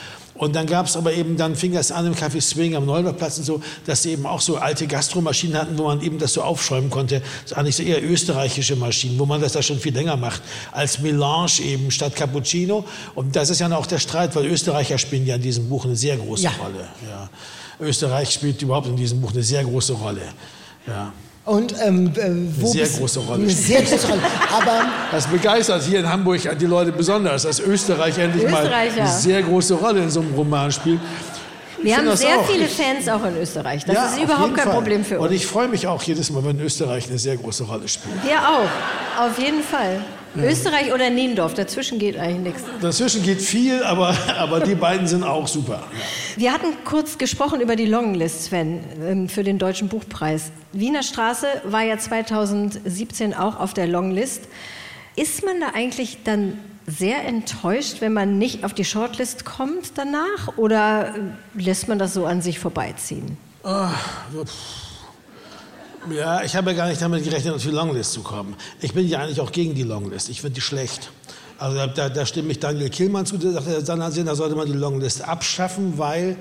[0.42, 3.38] Und dann gab es aber eben, dann fing das an im Café Swing am Neubauplatz
[3.38, 6.42] und so, dass sie eben auch so alte Gastromaschinen hatten, wo man eben das so
[6.42, 7.22] aufschäumen konnte.
[7.44, 10.98] Das eigentlich so eher österreichische Maschinen, wo man das da schon viel länger macht, als
[10.98, 12.86] Melange eben statt Cappuccino.
[13.14, 15.96] Und das ist ja auch der Streit, weil Österreicher spielen ja in diesem Buch eine
[15.96, 16.52] sehr große ja.
[16.60, 16.88] Rolle.
[17.08, 17.30] Ja.
[17.80, 20.24] Österreich spielt überhaupt in diesem Buch eine sehr große Rolle.
[20.88, 21.14] Ja.
[21.46, 23.44] Und ähm, äh, wo eine sehr große Rolle.
[23.44, 24.22] Eine sehr große Rolle.
[24.52, 29.42] Aber das begeistert hier in Hamburg die Leute besonders, dass Österreich endlich mal eine sehr
[29.42, 31.00] große Rolle in so einem Roman spielt.
[31.84, 32.48] Wir haben sehr auch.
[32.48, 33.84] viele Fans auch in Österreich.
[33.86, 34.76] Das ja, ist überhaupt kein Fall.
[34.76, 35.30] Problem für uns.
[35.30, 38.24] Und ich freue mich auch jedes Mal, wenn Österreich eine sehr große Rolle spielt.
[38.24, 40.02] Wir auch, auf jeden Fall.
[40.36, 40.44] Ja.
[40.44, 42.64] Österreich oder Niendorf, dazwischen geht eigentlich nichts.
[42.80, 45.84] Dazwischen geht viel, aber, aber die beiden sind auch super.
[46.38, 50.52] Wir hatten kurz gesprochen über die Longlist, Sven, ähm, für den Deutschen Buchpreis.
[50.72, 54.44] Wiener Straße war ja 2017 auch auf der Longlist.
[55.16, 56.58] Ist man da eigentlich dann
[56.88, 60.58] sehr enttäuscht, wenn man nicht auf die Shortlist kommt danach?
[60.58, 61.16] Oder
[61.54, 63.38] lässt man das so an sich vorbeiziehen?
[63.64, 63.96] Ach,
[66.10, 68.56] ja, ich habe ja gar nicht damit gerechnet, auf die Longlist zu kommen.
[68.82, 70.30] Ich bin ja eigentlich auch gegen die Longlist.
[70.30, 71.12] Ich finde die schlecht.
[71.62, 75.22] Also da, da, stimme ich Daniel Killmann zu, der sagt, da sollte man die Longlist
[75.22, 76.36] abschaffen, weil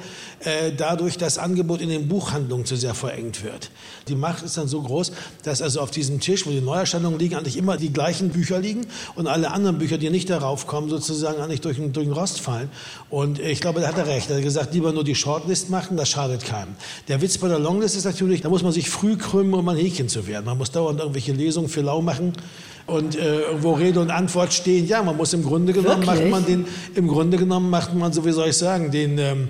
[0.45, 3.71] äh, dadurch das Angebot in den Buchhandlungen zu sehr verengt wird.
[4.09, 5.13] Die Macht ist dann so groß,
[5.43, 8.87] dass also auf diesem Tisch, wo die Neuerscheinungen liegen, eigentlich immer die gleichen Bücher liegen
[9.15, 12.71] und alle anderen Bücher, die nicht darauf kommen, sozusagen eigentlich durch, durch den Rost fallen.
[13.11, 14.31] Und ich glaube, da hat er recht.
[14.31, 16.75] Er hat gesagt, lieber nur die Shortlist machen, das schadet keinem.
[17.09, 19.77] Der Witz bei der Longlist ist natürlich, da muss man sich früh krümmen, um ein
[19.77, 20.47] Häkchen zu werden.
[20.47, 22.33] Man muss dauernd irgendwelche Lesungen für lau machen
[22.91, 24.87] und äh, wo Rede und Antwort stehen.
[24.87, 26.31] Ja, man muss im Grunde genommen Wirklich?
[26.31, 29.49] macht man den, im Grunde genommen macht man, so wie soll ich sagen, den ähm,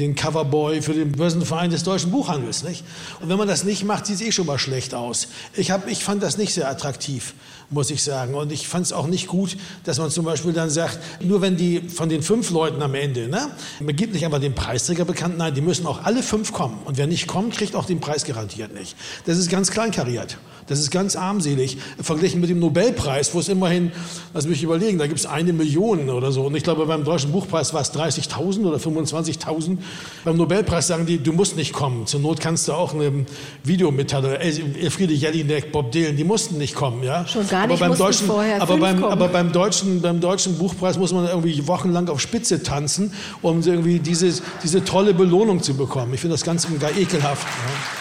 [0.00, 2.64] den Coverboy für den Börsenverein des deutschen Buchhandels.
[2.64, 2.84] Nicht?
[3.20, 5.28] Und wenn man das nicht macht, sieht es eh schon mal schlecht aus.
[5.54, 7.34] Ich, hab, ich fand das nicht sehr attraktiv,
[7.70, 8.34] muss ich sagen.
[8.34, 11.56] Und ich fand es auch nicht gut, dass man zum Beispiel dann sagt, nur wenn
[11.56, 13.50] die von den fünf Leuten am Ende, ne,
[13.80, 16.78] man gibt nicht einfach den Preisträger bekannt, nein, die müssen auch alle fünf kommen.
[16.84, 18.96] Und wer nicht kommt, kriegt auch den Preis garantiert nicht.
[19.26, 20.38] Das ist ganz kleinkariert.
[20.70, 23.90] Das ist ganz armselig, verglichen mit dem Nobelpreis, wo es immerhin,
[24.34, 26.44] lass mich überlegen, da gibt es eine Million oder so.
[26.44, 29.78] Und ich glaube, beim Deutschen Buchpreis war es 30.000 oder 25.000.
[30.24, 32.06] Beim Nobelpreis sagen die, du musst nicht kommen.
[32.06, 33.26] Zur Not kannst du auch eine
[33.64, 37.02] Videomitteilung, Elfriede Jelinek, Bob Dylan, die mussten nicht kommen.
[37.02, 37.26] Ja?
[37.26, 40.98] Schon gar nicht, aber beim deutschen, vorher aber beim, aber beim, deutschen, beim Deutschen Buchpreis
[40.98, 44.32] muss man irgendwie wochenlang auf Spitze tanzen, um irgendwie diese,
[44.62, 46.14] diese tolle Belohnung zu bekommen.
[46.14, 47.46] Ich finde das ganz gar ekelhaft.
[47.46, 48.00] Ja.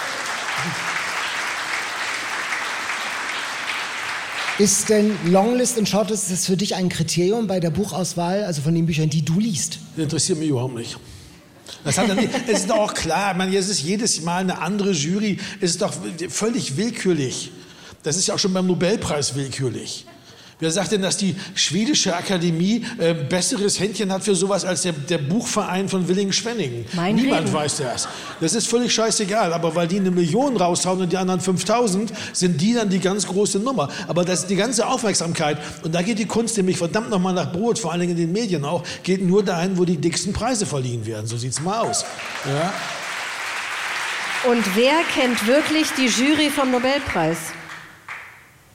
[4.60, 8.62] Ist denn Longlist und Shortlist ist das für dich ein Kriterium bei der Buchauswahl, also
[8.62, 9.80] von den Büchern, die du liest?
[9.96, 10.98] Das interessiert mich überhaupt nicht.
[11.86, 14.92] Das hat nicht, es ist doch auch klar, man, es ist jedes Mal eine andere
[14.92, 15.40] Jury.
[15.62, 15.94] Es ist doch
[16.28, 17.54] völlig willkürlich.
[18.04, 20.06] Das ist ja auch schon beim Nobelpreis willkürlich.
[20.62, 24.92] Wer sagt denn, dass die schwedische Akademie äh, besseres Händchen hat für sowas als der,
[24.92, 26.86] der Buchverein von Willingen-Schwenningen?
[26.92, 27.54] Niemand Reden.
[27.54, 28.10] weiß das.
[28.42, 29.54] Das ist völlig scheißegal.
[29.54, 33.26] Aber weil die eine Million raushauen und die anderen 5000, sind die dann die ganz
[33.26, 33.88] große Nummer.
[34.10, 37.80] Aber das die ganze Aufmerksamkeit, und da geht die Kunst nämlich verdammt nochmal nach Brot,
[37.80, 41.06] vor allen Dingen in den Medien auch, geht nur dahin, wo die dicksten Preise verliehen
[41.06, 41.26] werden.
[41.26, 42.04] So sieht es mal aus.
[42.46, 42.74] Ja.
[44.52, 47.38] Und wer kennt wirklich die Jury vom Nobelpreis?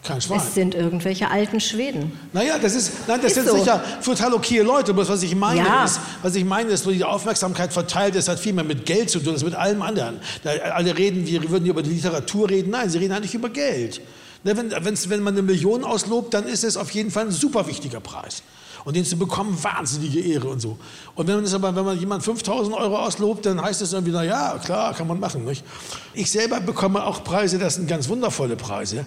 [0.04, 0.38] Kein Schwein.
[0.38, 2.12] Es sind irgendwelche alten Schweden.
[2.34, 3.56] Naja, das ist, nein, das ist sind so.
[3.56, 4.92] sicher total okay Leute.
[4.92, 5.84] Aber was ich meine ja.
[5.86, 9.08] ist, was ich meine ist, wo die Aufmerksamkeit verteilt ist, hat viel mehr mit Geld
[9.08, 10.20] zu tun, als mit allem anderen.
[10.42, 12.70] Da, alle reden, wir würden über die Literatur reden.
[12.70, 14.02] Nein, sie reden eigentlich über Geld.
[14.44, 17.66] Ne, wenn, wenn man eine Million auslobt, dann ist es auf jeden Fall ein super
[17.66, 18.42] wichtiger Preis.
[18.84, 20.76] Und den zu bekommen, wahnsinnige Ehre und so.
[21.14, 24.12] Und wenn man es aber, wenn man jemand 5000 Euro auslobt, dann heißt es irgendwie,
[24.12, 25.64] na ja, klar, kann man machen, nicht?
[26.12, 29.06] Ich selber bekomme auch Preise, das sind ganz wundervolle Preise.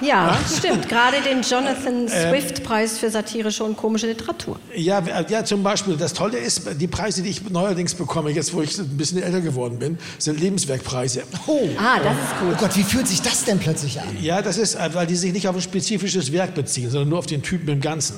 [0.00, 0.88] Ja, stimmt.
[0.88, 4.58] Gerade den Jonathan ähm, Swift-Preis für satirische und komische Literatur.
[4.74, 5.96] Ja, ja, zum Beispiel.
[5.96, 9.40] Das Tolle ist, die Preise, die ich neuerdings bekomme, jetzt wo ich ein bisschen älter
[9.40, 11.22] geworden bin, sind Lebenswerkpreise.
[11.46, 12.54] Oh, ah, das ist gut.
[12.54, 14.08] Oh Gott, wie fühlt sich das denn plötzlich an?
[14.20, 17.26] Ja, das ist, weil die sich nicht auf ein spezifisches Werk beziehen, sondern nur auf
[17.26, 18.16] den Typen im Ganzen.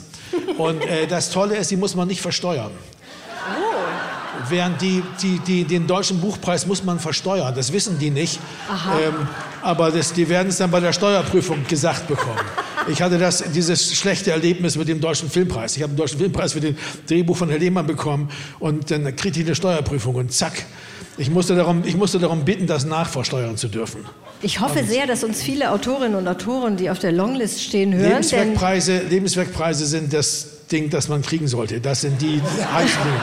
[0.57, 2.71] Und äh, das Tolle ist, die muss man nicht versteuern.
[4.49, 7.55] Während die, die, die, den deutschen Buchpreis muss man versteuern.
[7.55, 8.39] Das wissen die nicht.
[8.71, 9.29] Ähm,
[9.63, 12.39] aber das, die werden es dann bei der Steuerprüfung gesagt bekommen.
[12.89, 15.77] Ich hatte das, dieses schlechte Erlebnis mit dem Deutschen Filmpreis.
[15.77, 16.77] Ich habe den Deutschen Filmpreis für den
[17.07, 18.31] Drehbuch von Herr Lehmann bekommen
[18.61, 20.65] und dann kriegte ich eine Steuerprüfung und zack.
[21.19, 24.05] Ich musste darum, ich musste darum bitten, das nachversteuern zu dürfen.
[24.41, 28.11] Ich hoffe sehr, dass uns viele Autorinnen und Autoren, die auf der Longlist stehen, hören.
[28.11, 31.81] Lebenswerkpreise, Lebenswerkpreise sind das Ding, das man kriegen sollte.
[31.81, 33.21] Das sind die heißen Dinge.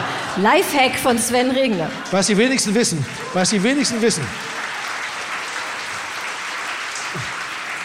[0.47, 1.89] Lifehack von Sven Regner.
[2.11, 4.23] Was die wenigsten wissen, was die wenigsten wissen.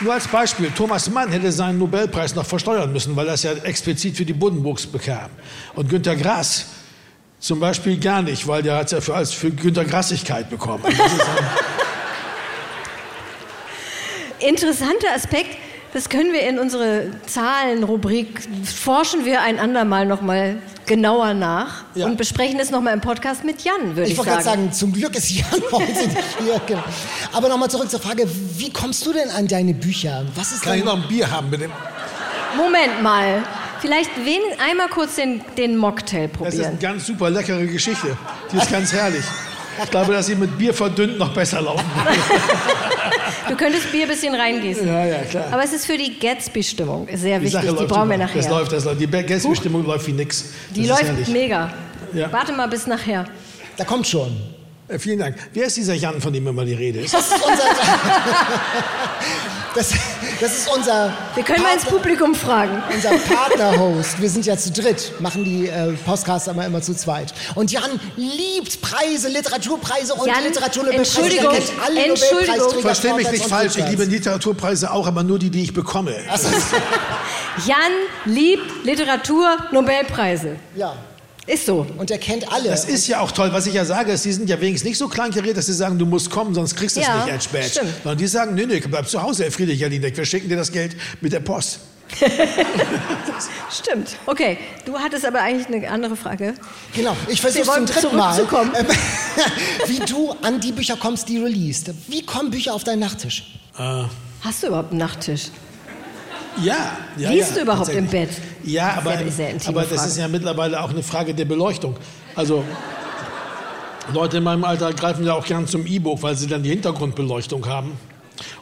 [0.03, 3.53] Nur als Beispiel, Thomas Mann hätte seinen Nobelpreis noch versteuern müssen, weil er es ja
[3.53, 5.29] explizit für die Buddenbrooks bekam.
[5.75, 6.67] Und Günter Grass
[7.39, 10.85] zum Beispiel gar nicht, weil der hat es ja für, als für Günter Grassigkeit bekommen.
[14.41, 15.59] Interessanter Aspekt,
[15.93, 22.07] das können wir in unsere Zahlenrubrik, forschen wir ein andermal nochmal genauer nach Ja.
[22.07, 24.63] und besprechen es nochmal im Podcast mit Jan, würde ich, Ich wollte gerade sagen.
[24.63, 26.61] sagen, zum Glück ist Jan heute nicht hier.
[26.67, 26.83] Genau.
[27.33, 30.25] Aber nochmal zurück zur Frage, wie kommst du denn an deine Bücher?
[30.35, 31.69] Was ist kann ich noch ein Bier haben bitte?
[32.57, 33.43] Moment mal,
[33.81, 36.65] vielleicht wen, einmal kurz den, den Mocktail Das ist probieren.
[36.71, 38.17] eine ganz super leckere Geschichte.
[38.53, 39.25] Die ist ganz herrlich.
[39.85, 42.19] Ich glaube, dass sie mit Bier verdünnt noch besser laufen würde.
[43.49, 44.87] Du könntest Bier ein bisschen reingießen.
[44.87, 45.45] Ja, ja, klar.
[45.51, 47.77] Aber es ist für die Gatsby-Stimmung sehr Die wichtig.
[47.79, 48.37] Die brauchen wir nachher.
[48.37, 49.01] Das läuft, das läuft.
[49.01, 50.45] Die Gästebestimmung läuft wie nix.
[50.75, 51.73] Die das läuft mega.
[52.13, 52.31] Ja.
[52.33, 53.25] Warte mal bis nachher.
[53.77, 54.37] da kommt schon.
[54.89, 55.37] Äh, vielen Dank.
[55.53, 57.15] Wer ist dieser Jan, von dem immer die Rede ist?
[57.15, 57.63] Das ist unser,
[59.75, 59.95] das,
[60.41, 62.83] das ist unser, Wir können mal ins Partner- Publikum fragen.
[62.95, 64.21] unser Partner-Host.
[64.21, 67.33] Wir sind ja zu dritt, machen die äh, Podcasts aber immer zu zweit.
[67.55, 71.21] Und Jan liebt Preise, Literaturpreise und Jan, Literaturnobelpreise.
[71.21, 72.81] Entschuldigung, Er kennt alle Entschuldigung.
[72.83, 73.77] Versteh mich nicht falsch.
[73.77, 76.17] Ich liebe Literaturpreise auch, aber nur die, die ich bekomme.
[76.31, 76.49] Also,
[77.67, 77.77] Jan
[78.25, 80.57] liebt Literatur-Nobelpreise.
[80.77, 80.95] ja,
[81.47, 81.87] Ist so.
[81.99, 82.69] und er kennt alle.
[82.69, 83.51] Das ist ja auch toll.
[83.53, 85.99] Was ich ja sage, ist, die sind ja wenigstens nicht so kleinkariert, dass sie sagen,
[85.99, 87.69] du musst kommen, sonst kriegst du es Ja, nicht als Badge.
[87.71, 87.93] stimmt.
[88.03, 90.17] Sondern die sagen, nee, nee, bleib zu Hause, Herr Friedrich Jelinek.
[90.17, 91.81] Wir schicken dir das Geld mit der Post.
[93.71, 94.17] Stimmt.
[94.27, 96.55] Okay, du hattest aber eigentlich eine andere Frage.
[96.95, 98.87] Genau, ich versuche zum dritten Mal, ähm,
[99.87, 101.91] wie du an die Bücher kommst, die du liest.
[102.09, 103.61] Wie kommen Bücher auf deinen Nachttisch?
[103.77, 105.45] Hast du überhaupt einen Nachttisch?
[106.63, 107.31] Ja, ja.
[107.31, 108.07] Liest ja, du überhaupt im.
[108.07, 108.31] Bett?
[108.65, 111.45] Ja, Das aber, ja sehr intime aber das ist ja mittlerweile auch eine Frage der
[111.45, 111.97] Beleuchtung.
[112.35, 112.65] Also
[114.13, 117.67] Leute in meinem Alter greifen ja auch gern zum E-Book, weil sie dann die Hintergrundbeleuchtung
[117.67, 117.93] haben.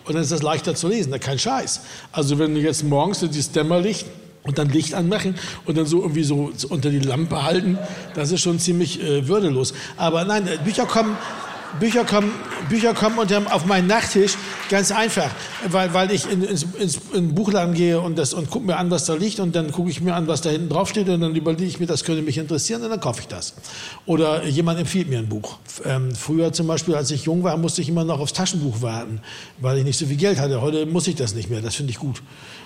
[0.04, 1.80] Und dann ist das leichter zu lesen, kein Scheiß.
[2.12, 4.06] Also wenn du jetzt morgens dieses Dämmerlicht
[4.42, 5.36] und dann Licht anmachen
[5.66, 7.78] und dann so irgendwie so unter die Lampe halten,
[8.14, 9.74] das ist schon ziemlich äh, würdelos.
[9.96, 11.16] Aber nein, äh, Bücher kommen,
[11.78, 12.32] Bücher kommen,
[12.68, 14.36] Bücher kommen unterm, auf meinen Nachttisch
[14.68, 15.30] ganz einfach,
[15.68, 18.76] weil, weil ich in, ins, ins, in den Buchladen gehe und, das, und gucke mir
[18.76, 21.08] an, was da liegt und dann gucke ich mir an, was da hinten drauf steht
[21.08, 23.54] und dann überlege ich mir, das könnte mich interessieren und dann kaufe ich das.
[24.06, 25.58] Oder jemand empfiehlt mir ein Buch.
[25.84, 29.20] Ähm, früher zum Beispiel, als ich jung war, musste ich immer noch aufs Taschenbuch warten,
[29.58, 30.60] weil ich nicht so viel Geld hatte.
[30.60, 32.22] Heute muss ich das nicht mehr, das finde ich gut.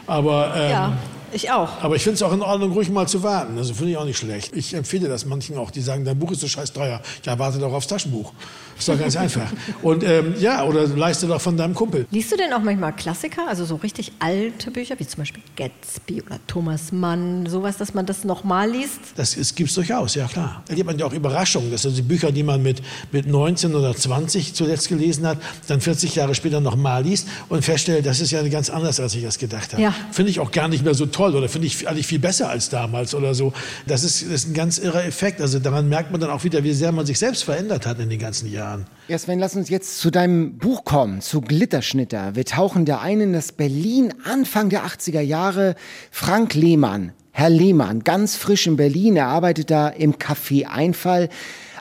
[0.06, 0.92] Aber, ähm, Ja,
[1.32, 1.82] ich auch.
[1.82, 3.56] aber ich finde es auch in Ordnung, ruhig mal zu warten.
[3.56, 4.54] Also finde ich auch nicht schlecht.
[4.54, 7.00] Ich empfehle das manchen auch, die sagen, dein Buch ist so scheiß teuer.
[7.24, 8.32] Ja, warte doch aufs Taschenbuch.
[8.78, 9.48] Ist doch ganz einfach.
[9.82, 12.06] Und ähm, ja, oder leiste doch von deinem Kumpel.
[12.10, 16.22] Liest du denn auch manchmal Klassiker, also so richtig alte Bücher, wie zum Beispiel Gatsby
[16.22, 18.98] oder Thomas Mann, sowas, dass man das nochmal liest?
[19.16, 20.62] Das gibt es durchaus, ja klar.
[20.68, 21.70] Erlebt man ja auch Überraschungen.
[21.70, 22.82] Das sind die Bücher, die man mit,
[23.12, 25.38] mit 19 oder 20 zuletzt gelesen hat,
[25.68, 29.22] dann 40 Jahre später nochmal liest und feststellt, das ist ja ganz anders, als ich
[29.22, 29.82] das gedacht habe.
[29.82, 29.91] Ja.
[30.10, 32.68] Finde ich auch gar nicht mehr so toll oder finde ich eigentlich viel besser als
[32.68, 33.52] damals oder so.
[33.86, 35.40] Das ist, das ist ein ganz irrer Effekt.
[35.40, 38.10] Also daran merkt man dann auch wieder, wie sehr man sich selbst verändert hat in
[38.10, 38.86] den ganzen Jahren.
[39.08, 42.34] Ja, Sven, lass uns jetzt zu deinem Buch kommen, zu Glitterschnitter.
[42.34, 45.74] Wir tauchen da ein in das Berlin Anfang der 80er Jahre.
[46.10, 49.16] Frank Lehmann, Herr Lehmann, ganz frisch in Berlin.
[49.16, 51.28] Er arbeitet da im Café Einfall.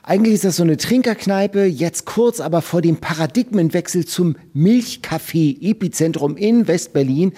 [0.03, 6.67] Eigentlich ist das so eine Trinkerkneipe, jetzt kurz aber vor dem Paradigmenwechsel zum Milchkaffee-Epizentrum in
[6.67, 7.33] Westberlin.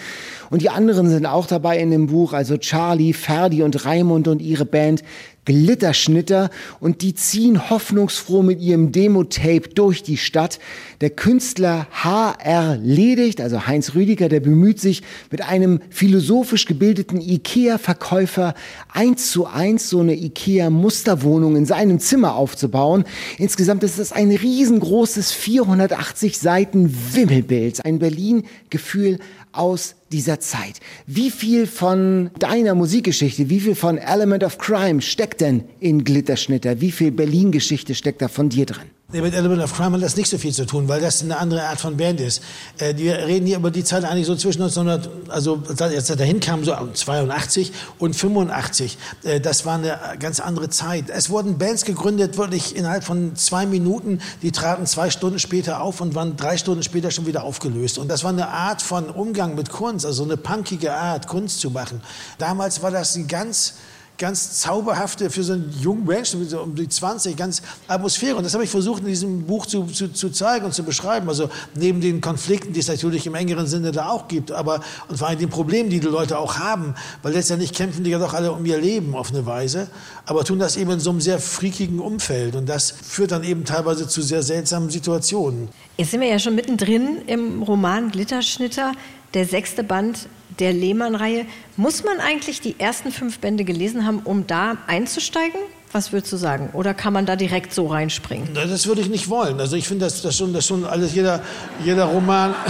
[0.49, 4.41] Und die anderen sind auch dabei in dem Buch, also Charlie, Ferdi und Raimund und
[4.41, 5.03] ihre Band
[5.45, 10.59] Glitterschnitter und die ziehen hoffnungsfroh mit ihrem Demo-Tape durch die Stadt.
[11.01, 12.77] Der Künstler H.R.
[12.77, 18.53] Ledigt, also Heinz Rüdiger, der bemüht sich mit einem philosophisch gebildeten Ikea-Verkäufer
[18.91, 23.03] eins zu eins so eine Ikea-Musterwohnung in seinem Zimmer aufzubauen.
[23.37, 29.19] Insgesamt ist es ein riesengroßes 480 Seiten Wimmelbild, ein Berlin-Gefühl
[29.51, 30.80] aus dieser Zeit.
[31.07, 36.80] Wie viel von deiner Musikgeschichte, wie viel von Element of Crime steckt denn in Glitterschnitter?
[36.80, 38.89] Wie viel Berlin-Geschichte steckt da von dir drin?
[39.22, 41.61] Mit Element of Crime hat das nicht so viel zu tun, weil das eine andere
[41.61, 42.41] Art von Band ist.
[42.80, 46.39] Äh, wir reden hier über die Zeit eigentlich so zwischen 1900, also als er dahin
[46.39, 48.97] kam, so 82 und 85.
[49.24, 51.11] Äh, das war eine ganz andere Zeit.
[51.11, 54.20] Es wurden Bands gegründet, wirklich innerhalb von zwei Minuten.
[54.41, 57.99] Die traten zwei Stunden später auf und waren drei Stunden später schon wieder aufgelöst.
[57.99, 61.70] Und das war eine Art von Umgang mit Kunst, also eine punkige Art, Kunst zu
[61.70, 62.01] machen.
[62.39, 63.76] Damals war das ein ganz
[64.18, 68.36] ganz zauberhafte, für so einen jungen Menschen, so um die 20, ganz Atmosphäre.
[68.36, 71.28] Und das habe ich versucht in diesem Buch zu, zu, zu, zeigen und zu beschreiben.
[71.28, 75.18] Also neben den Konflikten, die es natürlich im engeren Sinne da auch gibt, aber und
[75.18, 78.34] vor allem den Problemen, die die Leute auch haben, weil letztendlich kämpfen die ja doch
[78.34, 79.88] alle um ihr Leben auf eine Weise,
[80.26, 82.55] aber tun das eben in so einem sehr freakigen Umfeld.
[82.55, 85.70] Und das führt dann eben teilweise zu sehr seltsamen Situationen.
[85.97, 88.93] Jetzt sind wir ja schon mittendrin im Roman Glitterschnitter,
[89.34, 90.28] der sechste Band
[90.60, 91.45] der Lehmann-Reihe.
[91.78, 95.60] Muss man eigentlich die ersten fünf Bände gelesen haben, um da einzusteigen?
[95.91, 96.70] Was würdest du sagen?
[96.74, 98.49] Oder kann man da direkt so reinspringen?
[98.56, 99.60] Das würde ich nicht wollen.
[99.60, 101.41] Also ich finde, das, das, schon, das schon alles, jeder,
[101.84, 102.56] jeder Roman...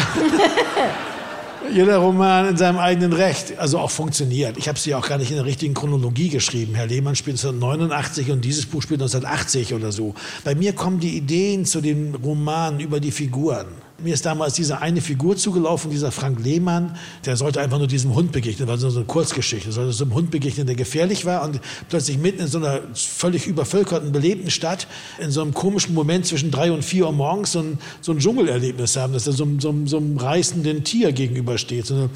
[1.74, 4.58] jeder Roman in seinem eigenen Recht, also auch funktioniert.
[4.58, 6.76] Ich habe sie auch gar nicht in der richtigen Chronologie geschrieben.
[6.76, 10.14] Herr Lehmann spielt 1989 und dieses Buch spielt 1980 oder so.
[10.44, 13.68] Bei mir kommen die Ideen zu den Romanen über die Figuren.
[14.00, 18.16] Mir ist damals diese eine Figur zugelaufen, dieser Frank Lehmann, der sollte einfach nur diesem
[18.16, 21.60] Hund begegnen, war so eine Kurzgeschichte, sollte so einem Hund begegnen, der gefährlich war und
[21.90, 24.88] plötzlich mitten in so einer völlig übervölkerten, belebten Stadt,
[25.20, 28.18] in so einem komischen Moment zwischen drei und vier Uhr morgens so ein, so ein
[28.18, 32.10] Dschungelerlebnis haben, dass er so, so, so einem reißenden Tier gegenübersteht so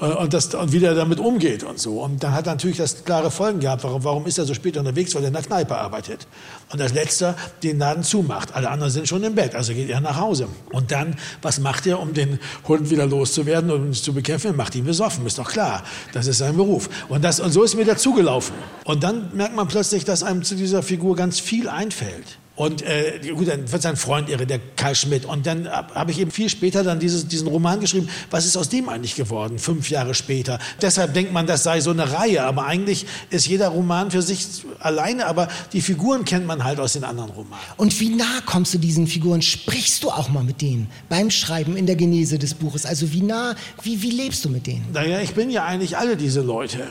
[0.00, 2.02] äh, und, das, und wie der damit umgeht und so.
[2.02, 5.14] Und dann hat natürlich das klare Folgen gehabt, warum, warum ist er so spät unterwegs,
[5.14, 6.26] weil er in der Kneipe arbeitet.
[6.72, 8.54] Und als letzter den Laden zumacht.
[8.54, 10.48] Alle anderen sind schon im Bett, also geht er nach Hause.
[10.72, 14.48] Und dann was macht er, um den Hund wieder loszuwerden und ihn zu bekämpfen?
[14.48, 15.84] Er macht ihn besoffen, ist doch klar.
[16.12, 16.88] Das ist sein Beruf.
[17.08, 18.54] Und, das, und so ist mir dazugelaufen.
[18.84, 22.38] Und dann merkt man plötzlich, dass einem zu dieser Figur ganz viel einfällt.
[22.62, 25.24] Und äh, gut, dann wird sein Freund irre, der Karl Schmidt.
[25.24, 28.08] Und dann habe ich eben viel später dann dieses, diesen Roman geschrieben.
[28.30, 30.60] Was ist aus dem eigentlich geworden, fünf Jahre später?
[30.80, 32.44] Deshalb denkt man, das sei so eine Reihe.
[32.44, 34.46] Aber eigentlich ist jeder Roman für sich
[34.78, 35.26] alleine.
[35.26, 37.64] Aber die Figuren kennt man halt aus den anderen Romanen.
[37.78, 39.42] Und wie nah kommst du diesen Figuren?
[39.42, 42.86] Sprichst du auch mal mit denen beim Schreiben in der Genese des Buches?
[42.86, 44.86] Also wie nah, wie, wie lebst du mit denen?
[44.92, 46.86] Naja, ich bin ja eigentlich alle diese Leute.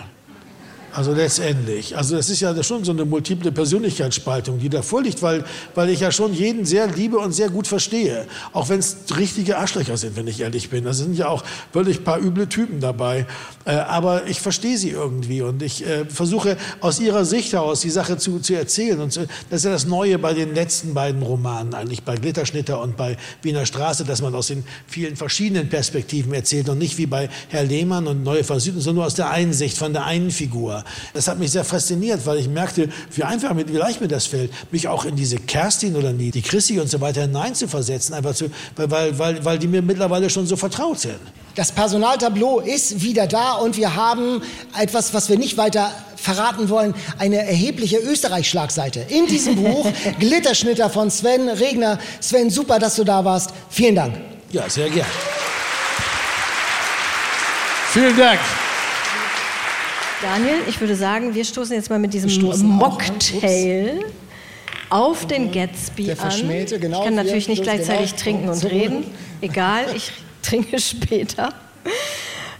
[0.93, 1.95] Also letztendlich.
[1.95, 6.01] Also das ist ja schon so eine multiple Persönlichkeitsspaltung, die da vorliegt, weil, weil ich
[6.01, 8.27] ja schon jeden sehr liebe und sehr gut verstehe.
[8.51, 10.83] Auch wenn es richtige Arschlöcher sind, wenn ich ehrlich bin.
[10.83, 13.25] Da sind ja auch wirklich paar üble Typen dabei.
[13.65, 17.89] Äh, aber ich verstehe sie irgendwie und ich äh, versuche aus ihrer Sicht heraus die
[17.89, 18.99] Sache zu, zu erzählen.
[18.99, 22.81] Und zu, das ist ja das Neue bei den letzten beiden Romanen, eigentlich bei Glitterschnitter
[22.81, 27.05] und bei Wiener Straße, dass man aus den vielen verschiedenen Perspektiven erzählt und nicht wie
[27.05, 30.05] bei Herr Lehmann und Neue von Süden, sondern nur aus der einen Sicht, von der
[30.05, 30.80] einen Figur.
[31.13, 34.51] Das hat mich sehr fasziniert, weil ich merkte, wie einfach, wie leicht mir das fällt,
[34.71, 38.51] mich auch in diese Kerstin oder die, die Chrissy und so weiter hineinzuversetzen, einfach zu,
[38.75, 41.19] weil, weil, weil die mir mittlerweile schon so vertraut sind.
[41.55, 44.41] Das Personaltableau ist wieder da und wir haben
[44.79, 49.85] etwas, was wir nicht weiter verraten wollen, eine erhebliche Österreich-Schlagseite in diesem Buch.
[50.19, 51.99] Glitterschnitter von Sven Regner.
[52.19, 53.51] Sven, super, dass du da warst.
[53.69, 54.15] Vielen Dank.
[54.51, 55.07] Ja, sehr gern.
[57.91, 58.39] Vielen Dank.
[60.21, 62.31] Daniel, ich würde sagen, wir stoßen jetzt mal mit diesem
[62.67, 64.05] Mocktail
[64.89, 66.81] auf den Gatsby Der Verschmähte, an.
[66.81, 68.21] genau, ich kann natürlich nicht gleichzeitig genau.
[68.21, 69.03] trinken und reden.
[69.41, 70.11] Egal, ich
[70.43, 71.53] trinke später.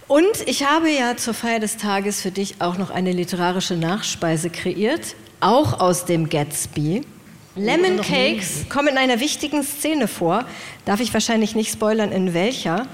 [0.08, 4.50] Und ich habe ja zur Feier des Tages für dich auch noch eine literarische Nachspeise
[4.50, 7.02] kreiert, auch aus dem Gatsby.
[7.56, 10.46] Lemon Cakes kommen in einer wichtigen Szene vor.
[10.86, 12.88] Darf ich wahrscheinlich nicht spoilern, in welcher.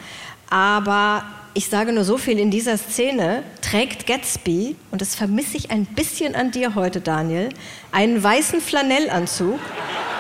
[0.50, 1.24] Aber
[1.58, 5.86] ich sage nur so viel, in dieser Szene trägt Gatsby, und das vermisse ich ein
[5.86, 7.50] bisschen an dir heute, Daniel,
[7.92, 9.60] einen weißen Flanellanzug,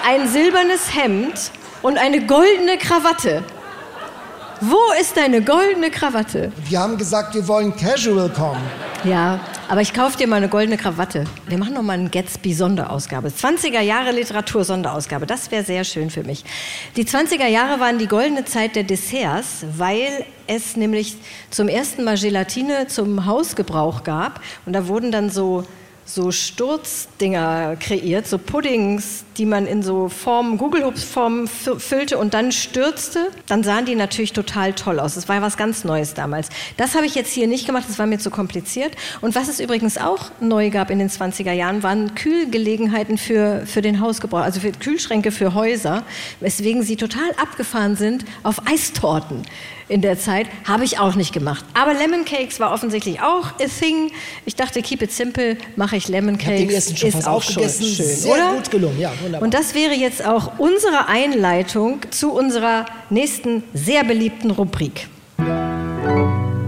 [0.03, 1.51] ein silbernes Hemd
[1.83, 3.43] und eine goldene Krawatte.
[4.61, 6.51] Wo ist deine goldene Krawatte?
[6.67, 8.63] Wir haben gesagt, wir wollen casual kommen.
[9.03, 9.39] Ja,
[9.69, 11.25] aber ich kaufe dir mal eine goldene Krawatte.
[11.47, 13.27] Wir machen noch mal eine Gatsby-Sonderausgabe.
[13.27, 15.25] 20er Jahre Literatur-Sonderausgabe.
[15.25, 16.45] Das wäre sehr schön für mich.
[16.95, 21.17] Die 20er Jahre waren die goldene Zeit der Desserts, weil es nämlich
[21.49, 24.41] zum ersten Mal Gelatine zum Hausgebrauch gab.
[24.65, 25.65] Und da wurden dann so
[26.07, 33.27] so Sturzdinger kreiert, so Puddings, die man in so Formen, Google-Hoops-Formen füllte und dann stürzte.
[33.47, 35.15] Dann sahen die natürlich total toll aus.
[35.15, 36.49] Das war ja was ganz Neues damals.
[36.77, 38.95] Das habe ich jetzt hier nicht gemacht, das war mir zu kompliziert.
[39.19, 43.81] Und was es übrigens auch neu gab in den 20er Jahren, waren Kühlgelegenheiten für, für
[43.81, 46.03] den Hausgebrauch, also für Kühlschränke für Häuser,
[46.39, 49.43] weswegen sie total abgefahren sind auf Eistorten.
[49.89, 50.47] In der Zeit.
[50.67, 51.63] Habe ich auch nicht gemacht.
[51.73, 54.11] Aber Lemon Cakes war offensichtlich auch a thing.
[54.45, 56.59] Ich dachte, keep it simple, mache ich Lemon Ich Cakes.
[56.59, 57.85] den ersten schon ist fast auch aufgegessen.
[57.85, 58.53] schon schön, Sehr oder?
[58.53, 59.41] gut gelungen, ja, wunderbar.
[59.43, 65.07] Und das wäre jetzt auch unsere Einleitung zu unserer nächsten sehr beliebten Rubrik.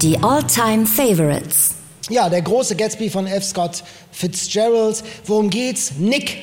[0.02, 1.76] Die All-Time Favorites.
[2.10, 3.44] Ja, der große Gatsby von F.
[3.44, 5.04] Scott Fitzgerald.
[5.26, 5.92] Worum geht's?
[6.00, 6.38] Nick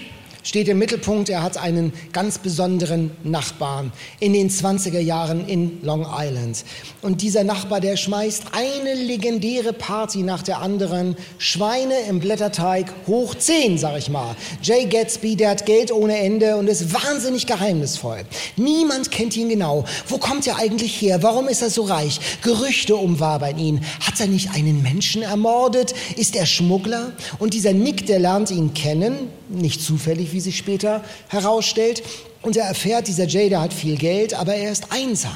[0.46, 1.28] steht im Mittelpunkt.
[1.28, 6.64] Er hat einen ganz besonderen Nachbarn in den 20er Jahren in Long Island.
[7.02, 11.16] Und dieser Nachbar, der schmeißt eine legendäre Party nach der anderen.
[11.38, 14.36] Schweine im Blätterteig hoch 10, sag ich mal.
[14.62, 18.24] Jay Gatsby, der hat Geld ohne Ende und ist wahnsinnig geheimnisvoll.
[18.56, 19.84] Niemand kennt ihn genau.
[20.06, 21.24] Wo kommt er eigentlich her?
[21.24, 22.20] Warum ist er so reich?
[22.42, 23.80] Gerüchte umwabern ihn.
[24.00, 25.92] Hat er nicht einen Menschen ermordet?
[26.16, 27.12] Ist er Schmuggler?
[27.40, 32.02] Und dieser Nick, der lernt ihn kennen, nicht zufällig, wie sich später herausstellt.
[32.42, 35.32] Und er erfährt, dieser Jay, der hat viel Geld, aber er ist einsam.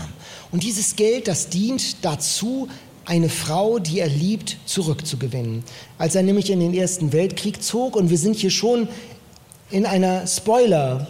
[0.52, 2.68] Und dieses Geld, das dient dazu,
[3.06, 5.64] eine Frau, die er liebt, zurückzugewinnen.
[5.96, 8.88] Als er nämlich in den Ersten Weltkrieg zog, und wir sind hier schon
[9.70, 11.08] in einer Spoiler-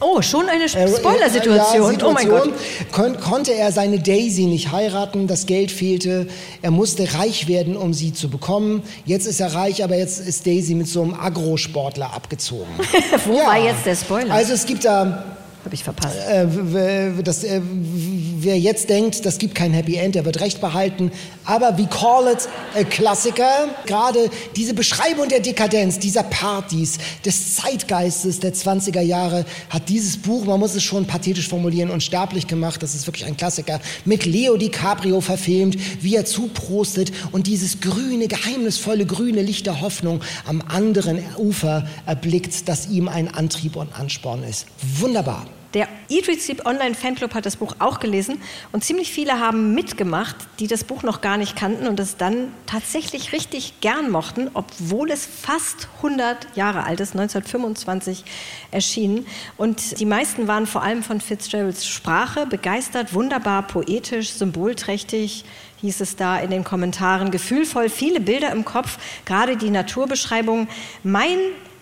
[0.00, 1.98] Oh, schon eine äh, Spoiler-Situation.
[1.98, 2.50] ja, oh mein Gott.
[2.92, 6.26] Kon konnte er seine Daisy nicht heiraten, das Geld fehlte,
[6.62, 8.82] er musste reich werden, um sie zu bekommen.
[9.06, 12.66] Jetzt ist er reich, aber jetzt ist Daisy mit so einem Agrosportler abgezogen.
[13.26, 14.34] Wo war jetzt der Spoiler?
[14.34, 15.24] Also es gibt da
[15.64, 16.16] Habe ich verpasst.
[16.28, 21.10] äh, das, äh, wer jetzt denkt, das gibt kein Happy End, der wird recht behalten.
[21.46, 23.68] Aber we call it a Klassiker.
[23.86, 30.44] Gerade diese Beschreibung der Dekadenz, dieser Partys, des Zeitgeistes der 20er Jahre hat dieses Buch,
[30.44, 32.82] man muss es schon pathetisch formulieren, unsterblich gemacht.
[32.82, 33.80] Das ist wirklich ein Klassiker.
[34.04, 40.20] Mit Leo DiCaprio verfilmt, wie er zuprostet und dieses grüne, geheimnisvolle grüne Licht der Hoffnung
[40.46, 44.66] am anderen Ufer erblickt, das ihm ein Antrieb und Ansporn ist.
[44.98, 45.46] Wunderbar.
[45.74, 49.74] Der Eat, Read, Sleep Online Fanclub hat das Buch auch gelesen und ziemlich viele haben
[49.74, 54.48] mitgemacht, die das Buch noch gar nicht kannten und es dann tatsächlich richtig gern mochten,
[54.54, 58.24] obwohl es fast 100 Jahre alt ist, 1925
[58.70, 59.26] erschienen.
[59.56, 65.44] Und die meisten waren vor allem von Fitzgeralds Sprache begeistert, wunderbar poetisch, symbolträchtig,
[65.80, 70.68] hieß es da in den Kommentaren, gefühlvoll, viele Bilder im Kopf, gerade die Naturbeschreibung.
[71.02, 71.38] Mein,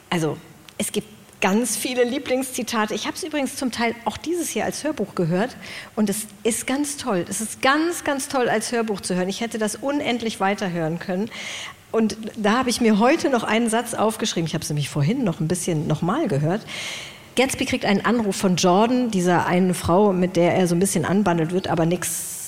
[0.09, 0.39] also
[0.79, 1.12] es gibt
[1.43, 2.95] ganz viele Lieblingszitate.
[2.95, 5.57] Ich habe es übrigens zum Teil auch dieses Jahr als Hörbuch gehört
[5.97, 7.27] und es ist ganz toll.
[7.29, 9.29] Es ist ganz, ganz toll als Hörbuch zu hören.
[9.29, 11.29] Ich hätte das unendlich weiterhören können.
[11.91, 14.47] Und da habe ich mir heute noch einen Satz aufgeschrieben.
[14.47, 16.63] Ich habe es nämlich vorhin noch ein bisschen nochmal gehört.
[17.35, 21.05] Gatsby kriegt einen Anruf von Jordan, dieser einen Frau, mit der er so ein bisschen
[21.05, 22.42] anbandelt wird, aber nichts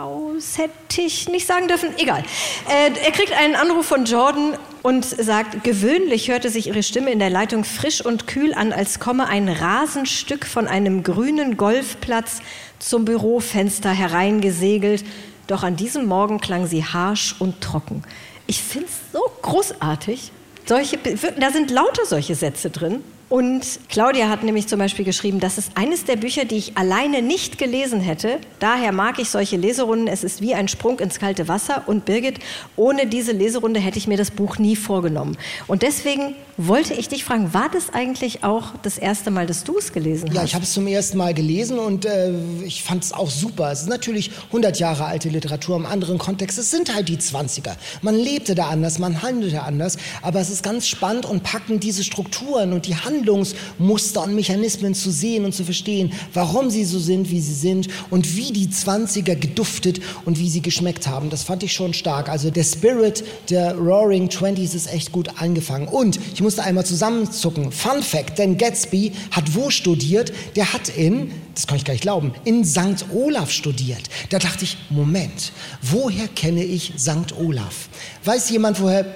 [0.00, 1.90] raus hätte ich nicht sagen dürfen.
[1.98, 2.22] Egal.
[2.68, 7.18] Äh, er kriegt einen Anruf von Jordan und sagt, gewöhnlich hörte sich ihre Stimme in
[7.18, 12.40] der Leitung frisch und kühl an, als komme ein Rasenstück von einem grünen Golfplatz
[12.78, 15.04] zum Bürofenster hereingesegelt.
[15.46, 18.02] Doch an diesem Morgen klang sie harsch und trocken.
[18.46, 20.32] Ich finde es so großartig.
[20.64, 20.98] Solche,
[21.38, 23.02] da sind lauter solche Sätze drin.
[23.30, 27.22] Und Claudia hat nämlich zum Beispiel geschrieben, das ist eines der Bücher, die ich alleine
[27.22, 28.40] nicht gelesen hätte.
[28.58, 30.08] Daher mag ich solche Leserunden.
[30.08, 31.84] Es ist wie ein Sprung ins kalte Wasser.
[31.86, 32.40] Und Birgit,
[32.74, 35.38] ohne diese Leserunde hätte ich mir das Buch nie vorgenommen.
[35.68, 36.34] Und deswegen
[36.66, 40.28] wollte ich dich fragen, war das eigentlich auch das erste Mal, dass du es gelesen
[40.28, 40.36] hast?
[40.36, 42.32] Ja, ich habe es zum ersten Mal gelesen und äh,
[42.64, 43.70] ich fand es auch super.
[43.70, 46.58] Es ist natürlich 100 Jahre alte Literatur im anderen Kontext.
[46.58, 47.76] Es sind halt die 20er.
[48.02, 52.04] Man lebte da anders, man handelte anders, aber es ist ganz spannend und packend, diese
[52.04, 57.30] Strukturen und die Handlungsmuster und Mechanismen zu sehen und zu verstehen, warum sie so sind,
[57.30, 61.30] wie sie sind und wie die 20er geduftet und wie sie geschmeckt haben.
[61.30, 62.28] Das fand ich schon stark.
[62.28, 65.88] Also der Spirit der Roaring Twenties ist echt gut angefangen.
[65.88, 67.70] Und ich musste einmal zusammenzucken.
[67.70, 70.32] Fun Fact, denn Gatsby hat wo studiert?
[70.56, 73.04] Der hat in, das kann ich gar nicht glauben, in St.
[73.14, 74.02] Olaf studiert.
[74.30, 77.32] Da dachte ich, Moment, woher kenne ich St.
[77.38, 77.88] Olaf?
[78.24, 79.06] Weiß jemand, woher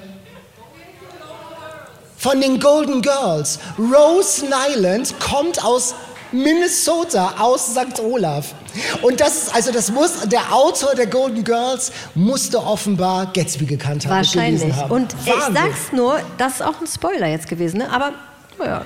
[2.16, 3.58] von den Golden Girls.
[3.76, 5.96] Rose Nyland kommt aus
[6.34, 8.00] Minnesota, aus St.
[8.00, 8.54] Olaf.
[9.02, 14.16] Und das, also das muss, der Autor der Golden Girls musste offenbar Gatsby gekannt haben.
[14.16, 14.74] Wahrscheinlich.
[14.74, 14.90] haben.
[14.90, 17.90] Und ich sag's nur, das ist auch ein Spoiler jetzt gewesen, ne?
[17.90, 18.12] aber
[18.58, 18.82] naja.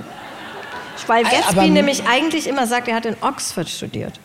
[1.06, 4.20] Weil Gatsby aber- nämlich eigentlich immer sagt, er hat in Oxford studiert.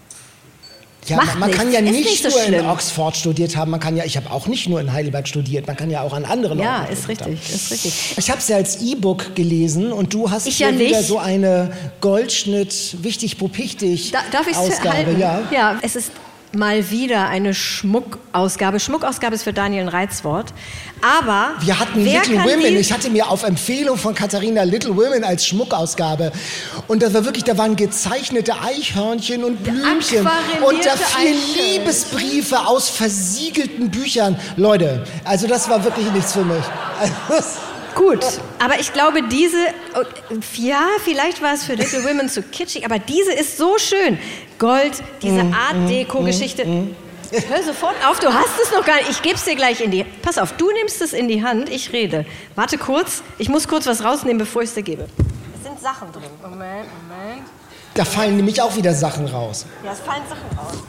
[1.07, 2.69] Ja, Macht man kann ja nichts, ist nicht, nicht so nur in schlimm.
[2.69, 5.75] Oxford studiert haben, man kann ja, ich habe auch nicht nur in Heidelberg studiert, man
[5.75, 7.31] kann ja auch an anderen Ja, Orten ist studiert haben.
[7.33, 8.13] richtig, ist richtig.
[8.17, 11.07] Ich habe es ja als E-Book gelesen und du hast Ich ja wieder nicht.
[11.07, 14.93] so eine Goldschnitt, wichtig, pupichtig Da, darf ich es Ausgabe.
[14.97, 15.19] halten?
[15.19, 15.41] Ja.
[15.51, 16.11] ja, es ist
[16.55, 18.79] mal wieder eine Schmuckausgabe.
[18.79, 20.53] Schmuckausgabe ist für Daniel ein Reizwort.
[21.01, 22.77] Aber Wir hatten Little Women.
[22.77, 26.31] Ich hatte mir auf Empfehlung von Katharina Little Women als Schmuckausgabe.
[26.87, 30.19] Und das war wirklich, da waren gezeichnete Eichhörnchen und Blümchen.
[30.19, 31.77] Und da Eichhörnchen.
[31.77, 34.37] Liebesbriefe aus versiegelten Büchern.
[34.55, 36.63] Leute, also das war wirklich nichts für mich.
[37.29, 37.43] Also,
[37.95, 38.23] Gut,
[38.63, 39.57] aber ich glaube, diese,
[39.95, 40.03] oh,
[40.57, 44.17] ja, vielleicht war es für Little Women zu kitschig, aber diese ist so schön.
[44.59, 46.65] Gold, diese Mm, Art Deko-Geschichte.
[46.65, 49.09] Hör sofort auf, du hast es noch gar nicht.
[49.09, 51.69] Ich gebe es dir gleich in die Pass auf, du nimmst es in die Hand,
[51.69, 52.25] ich rede.
[52.55, 55.03] Warte kurz, ich muss kurz was rausnehmen, bevor ich es dir gebe.
[55.57, 56.23] Es sind Sachen drin.
[56.41, 56.61] Moment,
[57.07, 57.47] Moment.
[57.95, 59.65] da fallen nämlich auch wieder Sachen raus.
[59.83, 60.83] Ja, es fallen Sachen raus.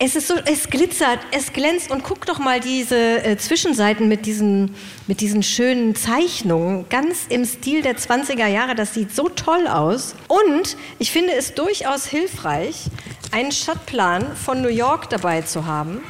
[0.00, 4.26] Es ist so, es glitzert, es glänzt und guck doch mal diese äh, Zwischenseiten mit
[4.26, 4.74] diesen,
[5.06, 8.74] mit diesen schönen Zeichnungen, ganz im Stil der 20er Jahre.
[8.74, 10.16] Das sieht so toll aus.
[10.26, 12.86] Und ich finde es durchaus hilfreich,
[13.30, 16.00] einen Stadtplan von New York dabei zu haben.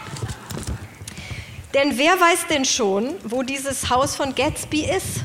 [1.75, 5.25] Denn wer weiß denn schon, wo dieses Haus von Gatsby ist?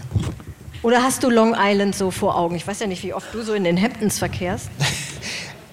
[0.82, 2.55] Oder hast du Long Island so vor Augen?
[2.55, 4.70] Ich weiß ja nicht, wie oft du so in den Hamptons verkehrst.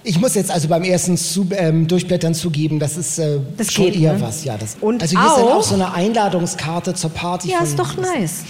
[0.08, 3.86] Ich muss jetzt also beim ersten zu, ähm, Durchblättern zugeben, das ist äh, Das schon
[3.86, 4.20] geht, eher ne?
[4.20, 4.44] was.
[4.44, 7.50] Ja, das, Und also hier ist dann auch- auch so eine Einladungskarte zur Party.
[7.50, 8.44] Ja, von- ist doch nice.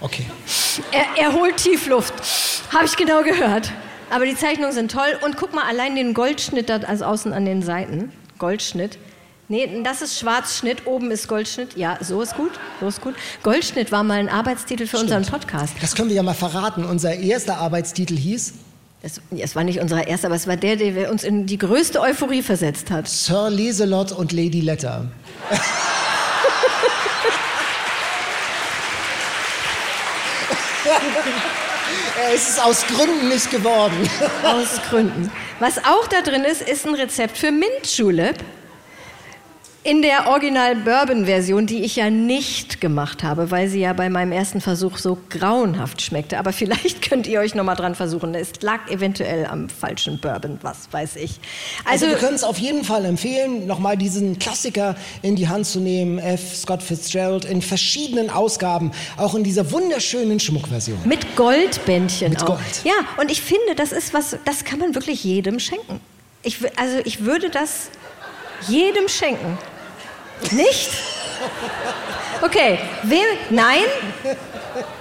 [0.00, 0.24] Okay.
[0.92, 2.14] Er, er holt Tiefluft.
[2.72, 3.72] Habe ich genau gehört.
[4.10, 5.18] Aber die Zeichnungen sind toll.
[5.24, 8.12] Und guck mal, allein den Goldschnitt, da, also außen an den Seiten.
[8.38, 8.96] Goldschnitt.
[9.48, 11.76] Nee, das ist Schwarzschnitt, oben ist Goldschnitt.
[11.76, 13.14] Ja, so ist gut, so ist gut.
[13.42, 15.74] Goldschnitt war mal ein Arbeitstitel für unseren Podcast.
[15.80, 16.84] Das können wir ja mal verraten.
[16.84, 18.54] Unser erster Arbeitstitel hieß
[19.02, 22.02] Es, es war nicht unser erster, aber es war der, der uns in die größte
[22.02, 23.08] Euphorie versetzt hat.
[23.08, 25.10] Sir Leselot und Lady Letter.
[32.34, 33.96] es ist aus Gründen nicht geworden.
[34.44, 35.32] Aus Gründen.
[35.60, 38.36] Was auch da drin ist, ist ein Rezept für Mint Julep.
[39.82, 44.10] In der Original Bourbon Version, die ich ja nicht gemacht habe, weil sie ja bei
[44.10, 46.38] meinem ersten Versuch so grauenhaft schmeckte.
[46.38, 48.34] Aber vielleicht könnt ihr euch noch mal dran versuchen.
[48.34, 51.40] Es lag eventuell am falschen Bourbon, was weiß ich.
[51.86, 55.64] Also, Also, wir können es auf jeden Fall empfehlen, nochmal diesen Klassiker in die Hand
[55.64, 56.56] zu nehmen, F.
[56.56, 60.98] Scott Fitzgerald, in verschiedenen Ausgaben, auch in dieser wunderschönen Schmuckversion.
[61.06, 62.48] mit Goldbändchen Mit auch.
[62.48, 62.84] Gold.
[62.84, 66.00] Ja, und ich finde, das ist was, das kann man wirklich jedem schenken.
[66.42, 67.88] Ich, also ich würde das
[68.68, 69.58] jedem schenken.
[70.52, 70.90] Nicht?
[72.42, 73.82] Okay, wer, nein?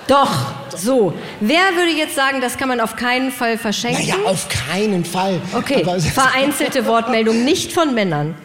[0.08, 0.30] Doch,
[0.76, 1.14] so.
[1.40, 4.02] Wer würde jetzt sagen, das kann man auf keinen Fall verschenken?
[4.08, 5.40] Naja, auf keinen Fall.
[5.54, 8.36] Okay, Aber- vereinzelte Wortmeldung, nicht von Männern.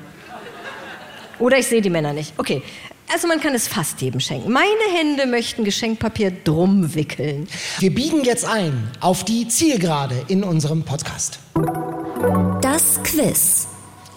[1.38, 2.32] Oder ich sehe die Männer nicht.
[2.36, 2.62] Okay,
[3.12, 4.52] also man kann es fast jedem schenken.
[4.52, 7.48] Meine Hände möchten Geschenkpapier drum wickeln.
[7.80, 11.40] Wir biegen jetzt ein auf die Zielgerade in unserem Podcast.
[12.62, 13.66] Das Quiz.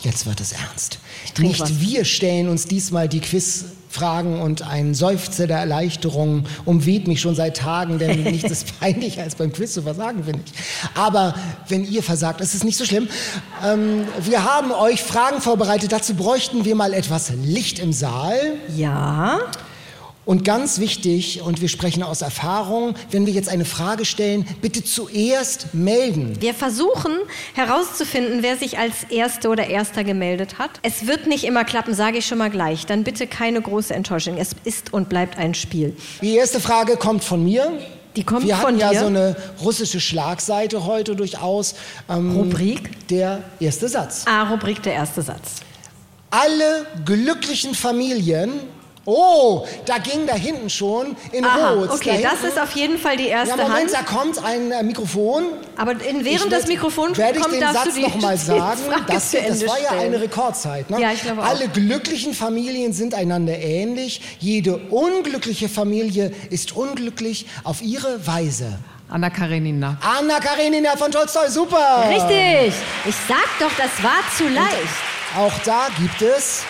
[0.07, 0.99] Jetzt wird es ernst.
[1.37, 1.81] Nicht was.
[1.81, 7.57] wir stellen uns diesmal die Quizfragen und ein Seufzer der Erleichterung umweht mich schon seit
[7.57, 10.53] Tagen, denn nichts ist peinlicher als beim Quiz zu versagen, finde ich.
[10.97, 11.35] Aber
[11.67, 13.09] wenn ihr versagt, ist es nicht so schlimm.
[13.65, 15.91] Ähm, wir haben euch Fragen vorbereitet.
[15.91, 18.39] Dazu bräuchten wir mal etwas Licht im Saal.
[18.77, 19.41] Ja,
[20.28, 24.84] Und ganz wichtig, und wir sprechen aus Erfahrung, wenn wir jetzt eine Frage stellen, bitte
[24.84, 26.36] zuerst melden.
[26.41, 27.13] wir versuchen
[27.53, 30.69] herauszufinden, wer sich als Erste oder Erster gemeldet hat.
[30.84, 32.86] Es wird nicht immer klappen, sage ich schon mal gleich.
[32.86, 34.36] Dann bitte keine große Enttäuschung.
[34.38, 35.95] Es ist und bleibt ein Spiel.
[36.21, 37.71] Die erste Frage kommt von mir.
[38.17, 38.99] Die kommt Wir von hatten ja dir.
[38.99, 41.75] so eine russische Schlagseite heute durchaus.
[42.09, 43.07] Ähm, Rubrik?
[43.07, 44.25] Der erste Satz.
[44.28, 45.61] A, Rubrik, der erste Satz.
[46.32, 48.51] Alle glücklichen Familien.
[49.09, 51.91] Oh, da ging da hinten schon in Aha, Rot.
[51.91, 54.07] okay, da das ist auf jeden Fall die erste ja, Moment, da Hand.
[54.07, 55.45] kommt ein äh, Mikrofon.
[55.77, 58.35] Aber in, während das Mikrofon werde ich kommt, den darfst Satz du die noch mal
[58.37, 58.81] die sagen.
[59.07, 60.89] Das, das war ja eine Rekordzeit.
[60.89, 60.99] Ne?
[60.99, 61.45] Ja, ich glaube auch.
[61.45, 64.19] Alle glücklichen Familien sind einander ähnlich.
[64.39, 68.77] Jede unglückliche Familie ist unglücklich auf ihre Weise.
[69.07, 69.97] Anna Karenina.
[70.01, 72.03] Anna Karenina von Tolstoi, super.
[72.09, 72.73] Richtig.
[73.05, 74.67] Ich sag doch, das war zu leicht.
[75.37, 76.65] Auch da gibt es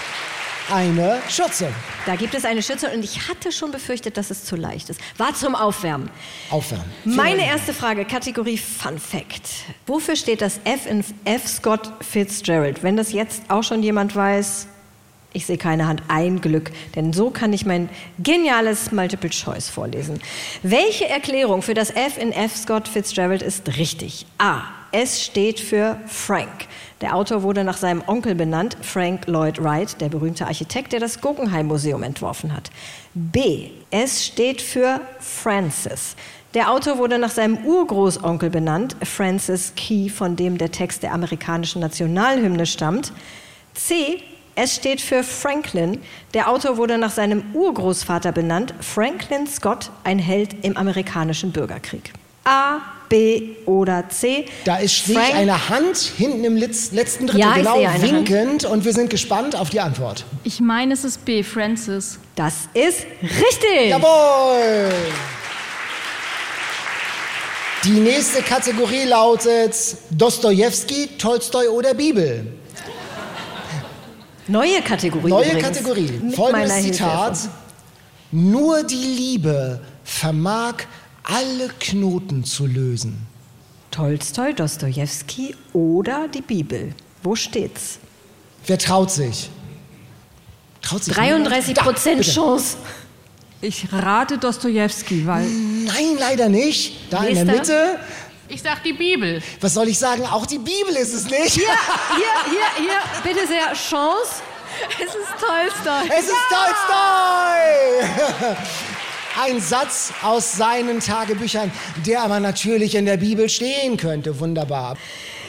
[0.71, 1.69] eine Schürze.
[2.05, 4.99] Da gibt es eine Schürze und ich hatte schon befürchtet, dass es zu leicht ist.
[5.17, 6.09] War zum Aufwärmen.
[6.49, 6.85] Aufwärmen.
[7.05, 9.49] Meine erste Frage, Kategorie Fun Fact.
[9.85, 11.47] Wofür steht das F in F.
[11.47, 12.83] Scott Fitzgerald?
[12.83, 14.67] Wenn das jetzt auch schon jemand weiß,
[15.33, 16.71] ich sehe keine Hand, ein Glück.
[16.95, 17.89] Denn so kann ich mein
[18.19, 20.19] geniales Multiple Choice vorlesen.
[20.63, 22.55] Welche Erklärung für das F in F.
[22.55, 24.25] Scott Fitzgerald ist richtig?
[24.37, 24.76] A.
[24.91, 26.67] Es steht für Frank.
[27.01, 31.21] Der Autor wurde nach seinem Onkel benannt, Frank Lloyd Wright, der berühmte Architekt, der das
[31.21, 32.71] Guggenheim Museum entworfen hat.
[33.13, 33.69] B.
[33.91, 36.15] Es steht für Francis.
[36.53, 41.81] Der Autor wurde nach seinem Urgroßonkel benannt, Francis Key, von dem der Text der amerikanischen
[41.81, 43.11] Nationalhymne stammt.
[43.73, 44.23] C.
[44.55, 46.01] Es steht für Franklin.
[46.33, 52.11] Der Autor wurde nach seinem Urgroßvater benannt, Franklin Scott, ein Held im amerikanischen Bürgerkrieg.
[52.43, 52.79] A,
[53.09, 54.45] B oder C.
[54.65, 58.11] Da ist Frank- eine Hand hinten im Letz- letzten Drittel, Ja, genau sehe eine Hand.
[58.29, 58.65] winkend.
[58.65, 60.25] Und wir sind gespannt auf die Antwort.
[60.43, 62.19] Ich meine, es ist B, Francis.
[62.35, 63.89] Das ist richtig.
[63.89, 64.91] Jawohl!
[67.83, 69.73] Die nächste Kategorie lautet
[70.09, 72.47] Dostojewski, Tolstoi oder Bibel.
[74.47, 75.29] Neue Kategorie.
[75.29, 75.63] Neue übrigens.
[75.67, 76.21] Kategorie.
[76.35, 77.37] Folgendes Zitat.
[77.37, 77.49] Hilfe.
[78.31, 80.75] Nur die Liebe vermag
[81.27, 83.27] alle Knoten zu lösen.
[83.91, 86.93] Tolstoi, Dostojewski oder die Bibel.
[87.23, 87.99] Wo steht's?
[88.65, 89.49] Wer traut sich?
[90.81, 91.77] Traut sich 33 niemand?
[91.77, 92.31] Da, Prozent bitte.
[92.31, 92.77] Chance.
[93.59, 97.11] Ich rate Dostojewski, weil Nein, leider nicht.
[97.11, 97.85] Da in der Nächster.
[97.85, 97.99] Mitte.
[98.49, 99.41] Ich sag die Bibel.
[99.59, 100.23] Was soll ich sagen?
[100.25, 101.53] Auch die Bibel ist es nicht.
[101.53, 101.63] Hier,
[102.15, 104.41] hier, hier, bitte sehr, Chance.
[104.99, 106.07] Es ist Tolstoi.
[106.17, 108.05] Es ist Tolstoi!
[109.39, 111.71] Ein Satz aus seinen Tagebüchern,
[112.05, 114.39] der aber natürlich in der Bibel stehen könnte.
[114.39, 114.97] Wunderbar.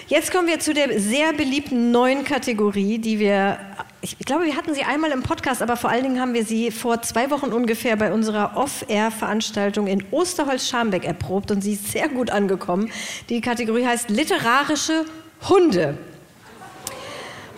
[0.08, 3.58] Jetzt kommen wir zu der sehr beliebten neuen Kategorie, die wir,
[4.02, 6.70] ich glaube, wir hatten sie einmal im Podcast, aber vor allen Dingen haben wir sie
[6.70, 12.30] vor zwei Wochen ungefähr bei unserer Off-Air-Veranstaltung in Osterholz-Scharmbeck erprobt und sie ist sehr gut
[12.30, 12.90] angekommen.
[13.28, 15.04] Die Kategorie heißt literarische
[15.48, 15.96] Hunde.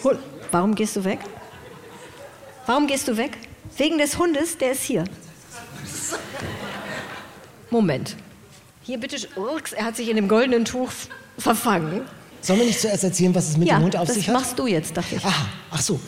[0.05, 0.19] Hund.
[0.51, 1.19] Warum gehst du weg?
[2.67, 3.33] Warum gehst du weg?
[3.77, 5.05] Wegen des Hundes, der ist hier.
[7.71, 8.17] Moment.
[8.83, 10.91] Hier bitte, Urks, er hat sich in dem goldenen Tuch
[11.39, 12.03] verfangen.
[12.43, 14.35] Sollen wir nicht zuerst erzählen, was es mit ja, dem Hund auf das sich hat?
[14.35, 15.25] machst du jetzt, dachte ich.
[15.25, 16.01] Aha, ach so.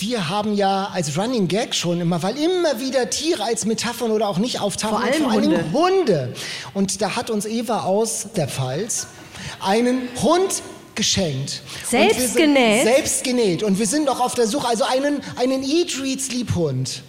[0.00, 4.28] Wir haben ja als Running Gag schon immer, weil immer wieder Tiere als Metaphern oder
[4.28, 5.12] auch nicht auftauchen.
[5.12, 6.34] Vor allem Dingen Hunde.
[6.72, 9.08] Und da hat uns Eva aus der Pfalz
[9.60, 10.62] einen Hund
[10.94, 11.62] geschenkt.
[11.88, 12.84] Selbst genäht?
[12.84, 13.62] Selbst genäht.
[13.62, 17.02] Und wir sind noch auf der Suche, also einen, einen Eat, Read, Sleep Hund.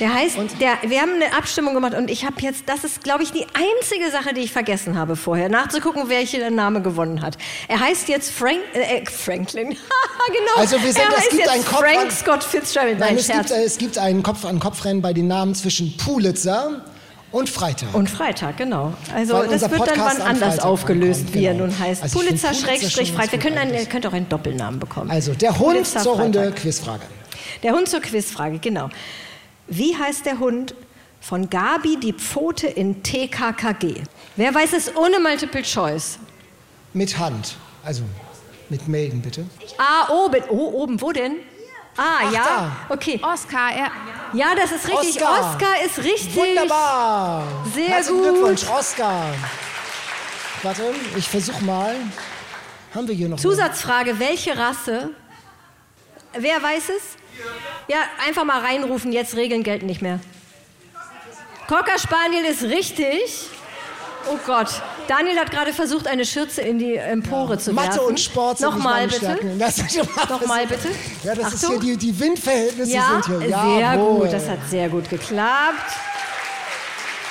[0.00, 3.22] Der heißt, der, wir haben eine Abstimmung gemacht und ich habe jetzt, das ist, glaube
[3.24, 7.36] ich, die einzige Sache, die ich vergessen habe vorher, nachzugucken, welche der Name gewonnen hat.
[7.66, 9.70] Er heißt jetzt Frank, äh, Franklin.
[10.28, 10.56] genau.
[10.56, 12.98] Also wir sind- er es gibt einen Kopf Frank an- Scott Fitzgerald.
[12.98, 16.82] Nein, Nein, es, gibt, äh, es gibt einen Kopf-an-Kopf-Rennen bei den Namen zwischen Pulitzer
[17.32, 17.92] und Freitag.
[17.94, 18.94] Und Freitag, genau.
[19.14, 21.66] Also Weil das wird dann Podcast wann am anders Freitag aufgelöst, ankommt, wie er genau.
[21.66, 22.02] nun heißt.
[22.02, 23.32] Also ich find Pulitzer, Pulitzer Schrägstrich schon Freitag.
[23.32, 25.10] Wir können einen, ihr könnt auch einen Doppelnamen bekommen.
[25.10, 26.52] also der Hund Pulitzer, zur Runde.
[26.52, 27.02] Quizfrage.
[27.62, 28.88] Der Hund zur Quizfrage, genau.
[29.68, 30.74] Wie heißt der Hund
[31.20, 34.02] von Gabi die Pfote in TKKG?
[34.36, 36.18] Wer weiß es ohne Multiple Choice?
[36.94, 37.56] Mit Hand.
[37.84, 38.02] Also
[38.70, 39.46] mit melden bitte.
[39.78, 40.42] Ah, oben.
[40.48, 41.36] Oh, oben, wo denn?
[41.96, 42.76] Ah, Ach, ja.
[42.88, 43.20] Okay.
[43.22, 43.90] Oscar, er.
[44.32, 45.22] Ja, das ist richtig.
[45.22, 45.54] Oscar.
[45.54, 46.36] Oscar, ist richtig.
[46.36, 47.44] Wunderbar.
[47.74, 48.28] Sehr Herzlichen gut.
[48.32, 49.34] Glückwunsch, Oscar.
[50.62, 50.82] Warte,
[51.16, 51.96] ich versuche mal.
[52.94, 53.38] Haben wir hier noch?
[53.38, 55.10] Zusatzfrage: Welche Rasse?
[56.34, 57.02] Wer weiß es?
[57.88, 59.12] Ja, einfach mal reinrufen.
[59.12, 60.20] Jetzt Regeln gelten nicht mehr.
[61.68, 63.48] Cocker Spaniel ist richtig.
[64.30, 64.68] Oh Gott.
[65.06, 67.88] Daniel hat gerade versucht, eine Schürze in die Empore zu werfen.
[67.90, 69.16] Mathe und Sport sind Nochmal bitte.
[69.20, 69.58] Stärken.
[69.58, 69.78] Das
[70.28, 70.88] Nochmal bitte.
[71.24, 71.80] Ja, das ist hier Achtung.
[71.80, 73.48] die, die Windverhältnisse Ja, sind hier.
[73.48, 74.20] sehr Jawohl.
[74.24, 74.32] gut.
[74.32, 75.92] Das hat sehr gut geklappt.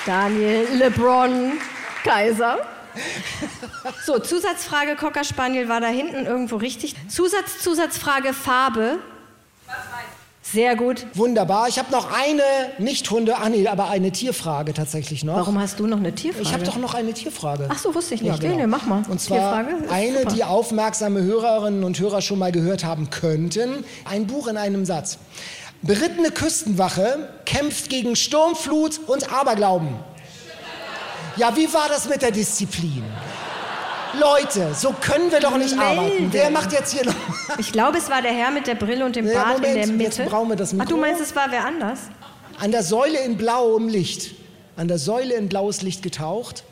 [0.06, 1.54] Daniel LeBron
[2.04, 2.60] Kaiser.
[4.06, 6.96] So, Zusatzfrage Cocker Spaniel war da hinten irgendwo richtig.
[7.10, 8.98] Zusatz, Zusatzfrage Farbe.
[10.54, 11.06] Sehr gut.
[11.14, 11.68] Wunderbar.
[11.68, 12.42] Ich habe noch eine
[12.78, 15.36] Nicht-Hunde, ach nee, aber eine Tierfrage tatsächlich noch.
[15.36, 16.44] Warum hast du noch eine Tierfrage?
[16.44, 17.68] Ich habe doch noch eine Tierfrage.
[17.70, 18.32] Ach so, wusste ich nicht.
[18.32, 18.56] Ja, genau.
[18.56, 19.04] Nee, nee, mach mal.
[19.10, 19.58] Und zwar
[19.92, 20.34] eine, super.
[20.34, 23.84] die aufmerksame Hörerinnen und Hörer schon mal gehört haben könnten.
[24.06, 25.18] Ein Buch in einem Satz.
[25.82, 29.90] Berittene Küstenwache kämpft gegen Sturmflut und Aberglauben.
[31.36, 33.04] Ja, wie war das mit der Disziplin?
[34.20, 36.00] Leute, so können wir doch nicht Melden.
[36.00, 36.28] arbeiten.
[36.32, 37.14] Wer macht jetzt hier noch?
[37.60, 39.98] Ich glaube, es war der Herr mit der Brille und dem Ja, Bart Moment, in
[39.98, 40.30] der jetzt Mitte.
[40.30, 40.98] brauchen wir das Ach, du Mikro.
[40.98, 42.00] meinst, es war wer anders?
[42.60, 44.36] An der Säule in blauem Licht.
[44.76, 46.64] An der Säule in blaues Licht getaucht.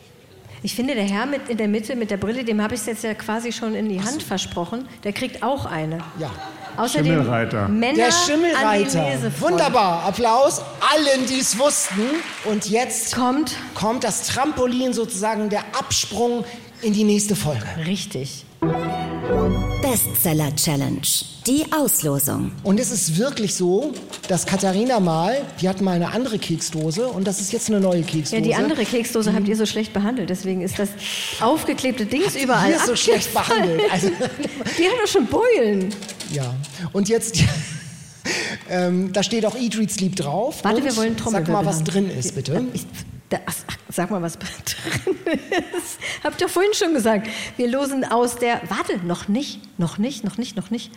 [0.64, 2.86] Ich finde, der Herr mit in der Mitte mit der Brille, dem habe ich es
[2.88, 4.88] jetzt ja quasi schon in die Hand versprochen.
[5.04, 6.00] Der kriegt auch eine.
[6.20, 6.32] Ja.
[6.78, 7.68] Außerdem Schimmelreiter.
[7.70, 9.32] Männer Der an die Schimmelreiter.
[9.39, 10.04] Wunderbar.
[10.06, 10.62] Applaus
[10.93, 12.02] allen, die es wussten.
[12.46, 16.43] Und jetzt Kommt kommt das Trampolin sozusagen, der Absprung
[16.82, 17.64] in die nächste Folge.
[17.86, 18.46] richtig.
[19.82, 21.02] Bestseller Challenge.
[21.46, 22.52] Die Auslosung.
[22.64, 23.94] Und es ist wirklich so,
[24.28, 28.02] dass Katharina mal, die hat mal eine andere Keksdose und das ist jetzt eine neue
[28.02, 28.38] Keksdose.
[28.38, 30.90] Ja, die andere Keksdose habt ihr so schlecht behandelt, deswegen ist das
[31.42, 33.82] aufgeklebte Dings überall Hier so schlecht behandelt.
[33.92, 35.94] Also, Die hat doch schon Beulen.
[36.32, 36.56] ja.
[36.94, 37.44] Und jetzt,
[38.70, 40.64] ähm, da steht auch Eat, Read, Sleep drauf.
[40.64, 41.86] Warte, und wir wollen Sag mal, was haben.
[41.86, 42.64] drin ist, bitte.
[42.74, 42.86] Ich,
[43.30, 43.40] da,
[43.90, 45.18] sag mal, was drin
[45.76, 46.00] ist.
[46.24, 47.28] Hab ich doch vorhin schon gesagt.
[47.58, 48.62] Wir losen aus der.
[48.70, 50.92] Warte, noch nicht, noch nicht, noch nicht, noch nicht.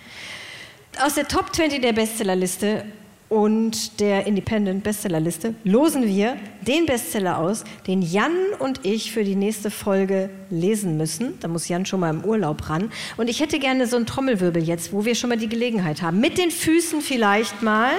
[1.03, 2.85] aus der Top 20 der Bestsellerliste
[3.29, 9.37] und der Independent Bestsellerliste losen wir den Bestseller aus, den Jan und ich für die
[9.37, 11.39] nächste Folge lesen müssen.
[11.41, 12.91] Da muss Jan schon mal im Urlaub ran.
[13.19, 16.21] Und ich hätte gerne so einen Trommelwirbel jetzt, wo wir schon mal die Gelegenheit haben.
[16.21, 17.93] Mit den Füßen vielleicht mal.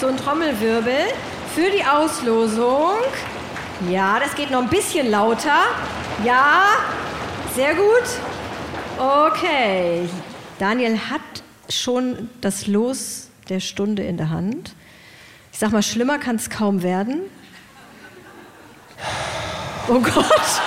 [0.00, 0.94] So ein Trommelwirbel
[1.54, 2.96] für die Auslosung.
[3.88, 5.62] Ja, das geht noch ein bisschen lauter.
[6.24, 6.64] Ja,
[7.54, 8.04] sehr gut.
[8.98, 10.06] Okay.
[10.58, 11.20] Daniel hat
[11.70, 14.74] schon das Los der Stunde in der Hand.
[15.52, 17.22] Ich sag mal, schlimmer kann es kaum werden.
[19.88, 20.60] Oh Gott.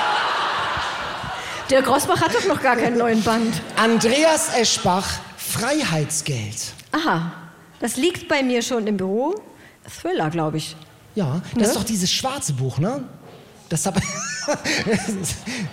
[1.69, 3.61] Der Grossbach hat doch noch gar keinen neuen Band.
[3.77, 5.07] Andreas Eschbach,
[5.37, 6.73] Freiheitsgeld.
[6.91, 7.31] Aha,
[7.79, 9.41] das liegt bei mir schon im Büro.
[10.01, 10.75] Thriller, glaube ich.
[11.15, 11.63] Ja, das Ne?
[11.63, 13.03] ist doch dieses schwarze Buch, ne?
[13.69, 13.99] Das hab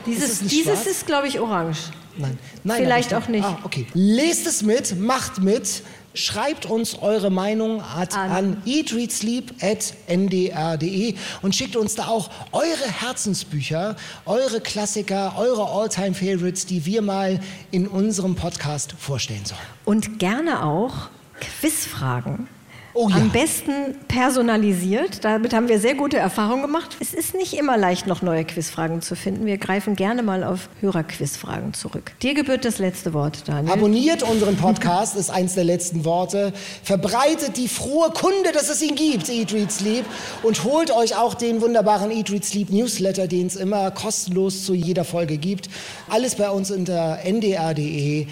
[0.06, 1.78] Dieses, ist dieses ist, glaube ich, orange.
[2.16, 2.38] Nein.
[2.64, 3.44] Nein Vielleicht auch nicht.
[3.44, 3.86] Ah, okay.
[3.94, 5.82] Lest es mit, macht mit,
[6.14, 8.30] schreibt uns eure Meinung at, An.
[8.30, 13.96] an eatreadsleep.ndr.de und schickt uns da auch eure Herzensbücher,
[14.26, 17.38] eure Klassiker, eure All-Time-Favorites, die wir mal
[17.70, 19.60] in unserem Podcast vorstellen sollen.
[19.84, 21.08] Und gerne auch
[21.40, 22.48] Quizfragen.
[22.92, 23.16] Oh ja.
[23.16, 23.72] Am besten
[24.08, 25.24] personalisiert.
[25.24, 26.96] Damit haben wir sehr gute Erfahrungen gemacht.
[26.98, 29.46] Es ist nicht immer leicht, noch neue Quizfragen zu finden.
[29.46, 32.12] Wir greifen gerne mal auf Hörerquizfragen zurück.
[32.20, 33.72] Dir gebührt das letzte Wort, Daniel.
[33.72, 36.52] Abonniert unseren Podcast, ist eins der letzten Worte.
[36.82, 40.04] Verbreitet die frohe Kunde, dass es ihn gibt, Eat, Read, Sleep.
[40.42, 44.74] Und holt euch auch den wunderbaren Eat, Read, Sleep Newsletter, den es immer kostenlos zu
[44.74, 45.70] jeder Folge gibt.
[46.08, 48.26] Alles bei uns unter ndr.de-eat,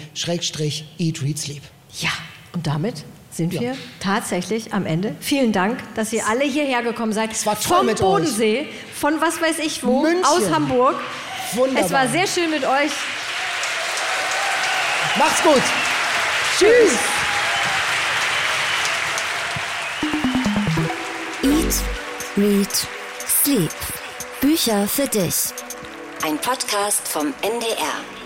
[1.21, 1.61] Read, Sleep.
[1.99, 2.09] Ja,
[2.53, 3.05] und damit
[3.39, 5.15] sind wir tatsächlich am Ende.
[5.21, 7.31] Vielen Dank, dass ihr alle hierher gekommen seid.
[7.31, 10.25] Es war toll Vom mit Bodensee, von was weiß ich wo, München.
[10.25, 10.95] aus Hamburg.
[11.53, 11.85] Wunderbar.
[11.85, 12.91] Es war sehr schön mit euch.
[15.17, 15.61] Macht's gut.
[16.57, 16.97] Tschüss.
[21.41, 21.73] Eat,
[22.37, 22.87] Read,
[23.25, 23.71] Sleep.
[24.41, 25.53] Bücher für dich.
[26.25, 28.18] Ein Podcast vom NDR.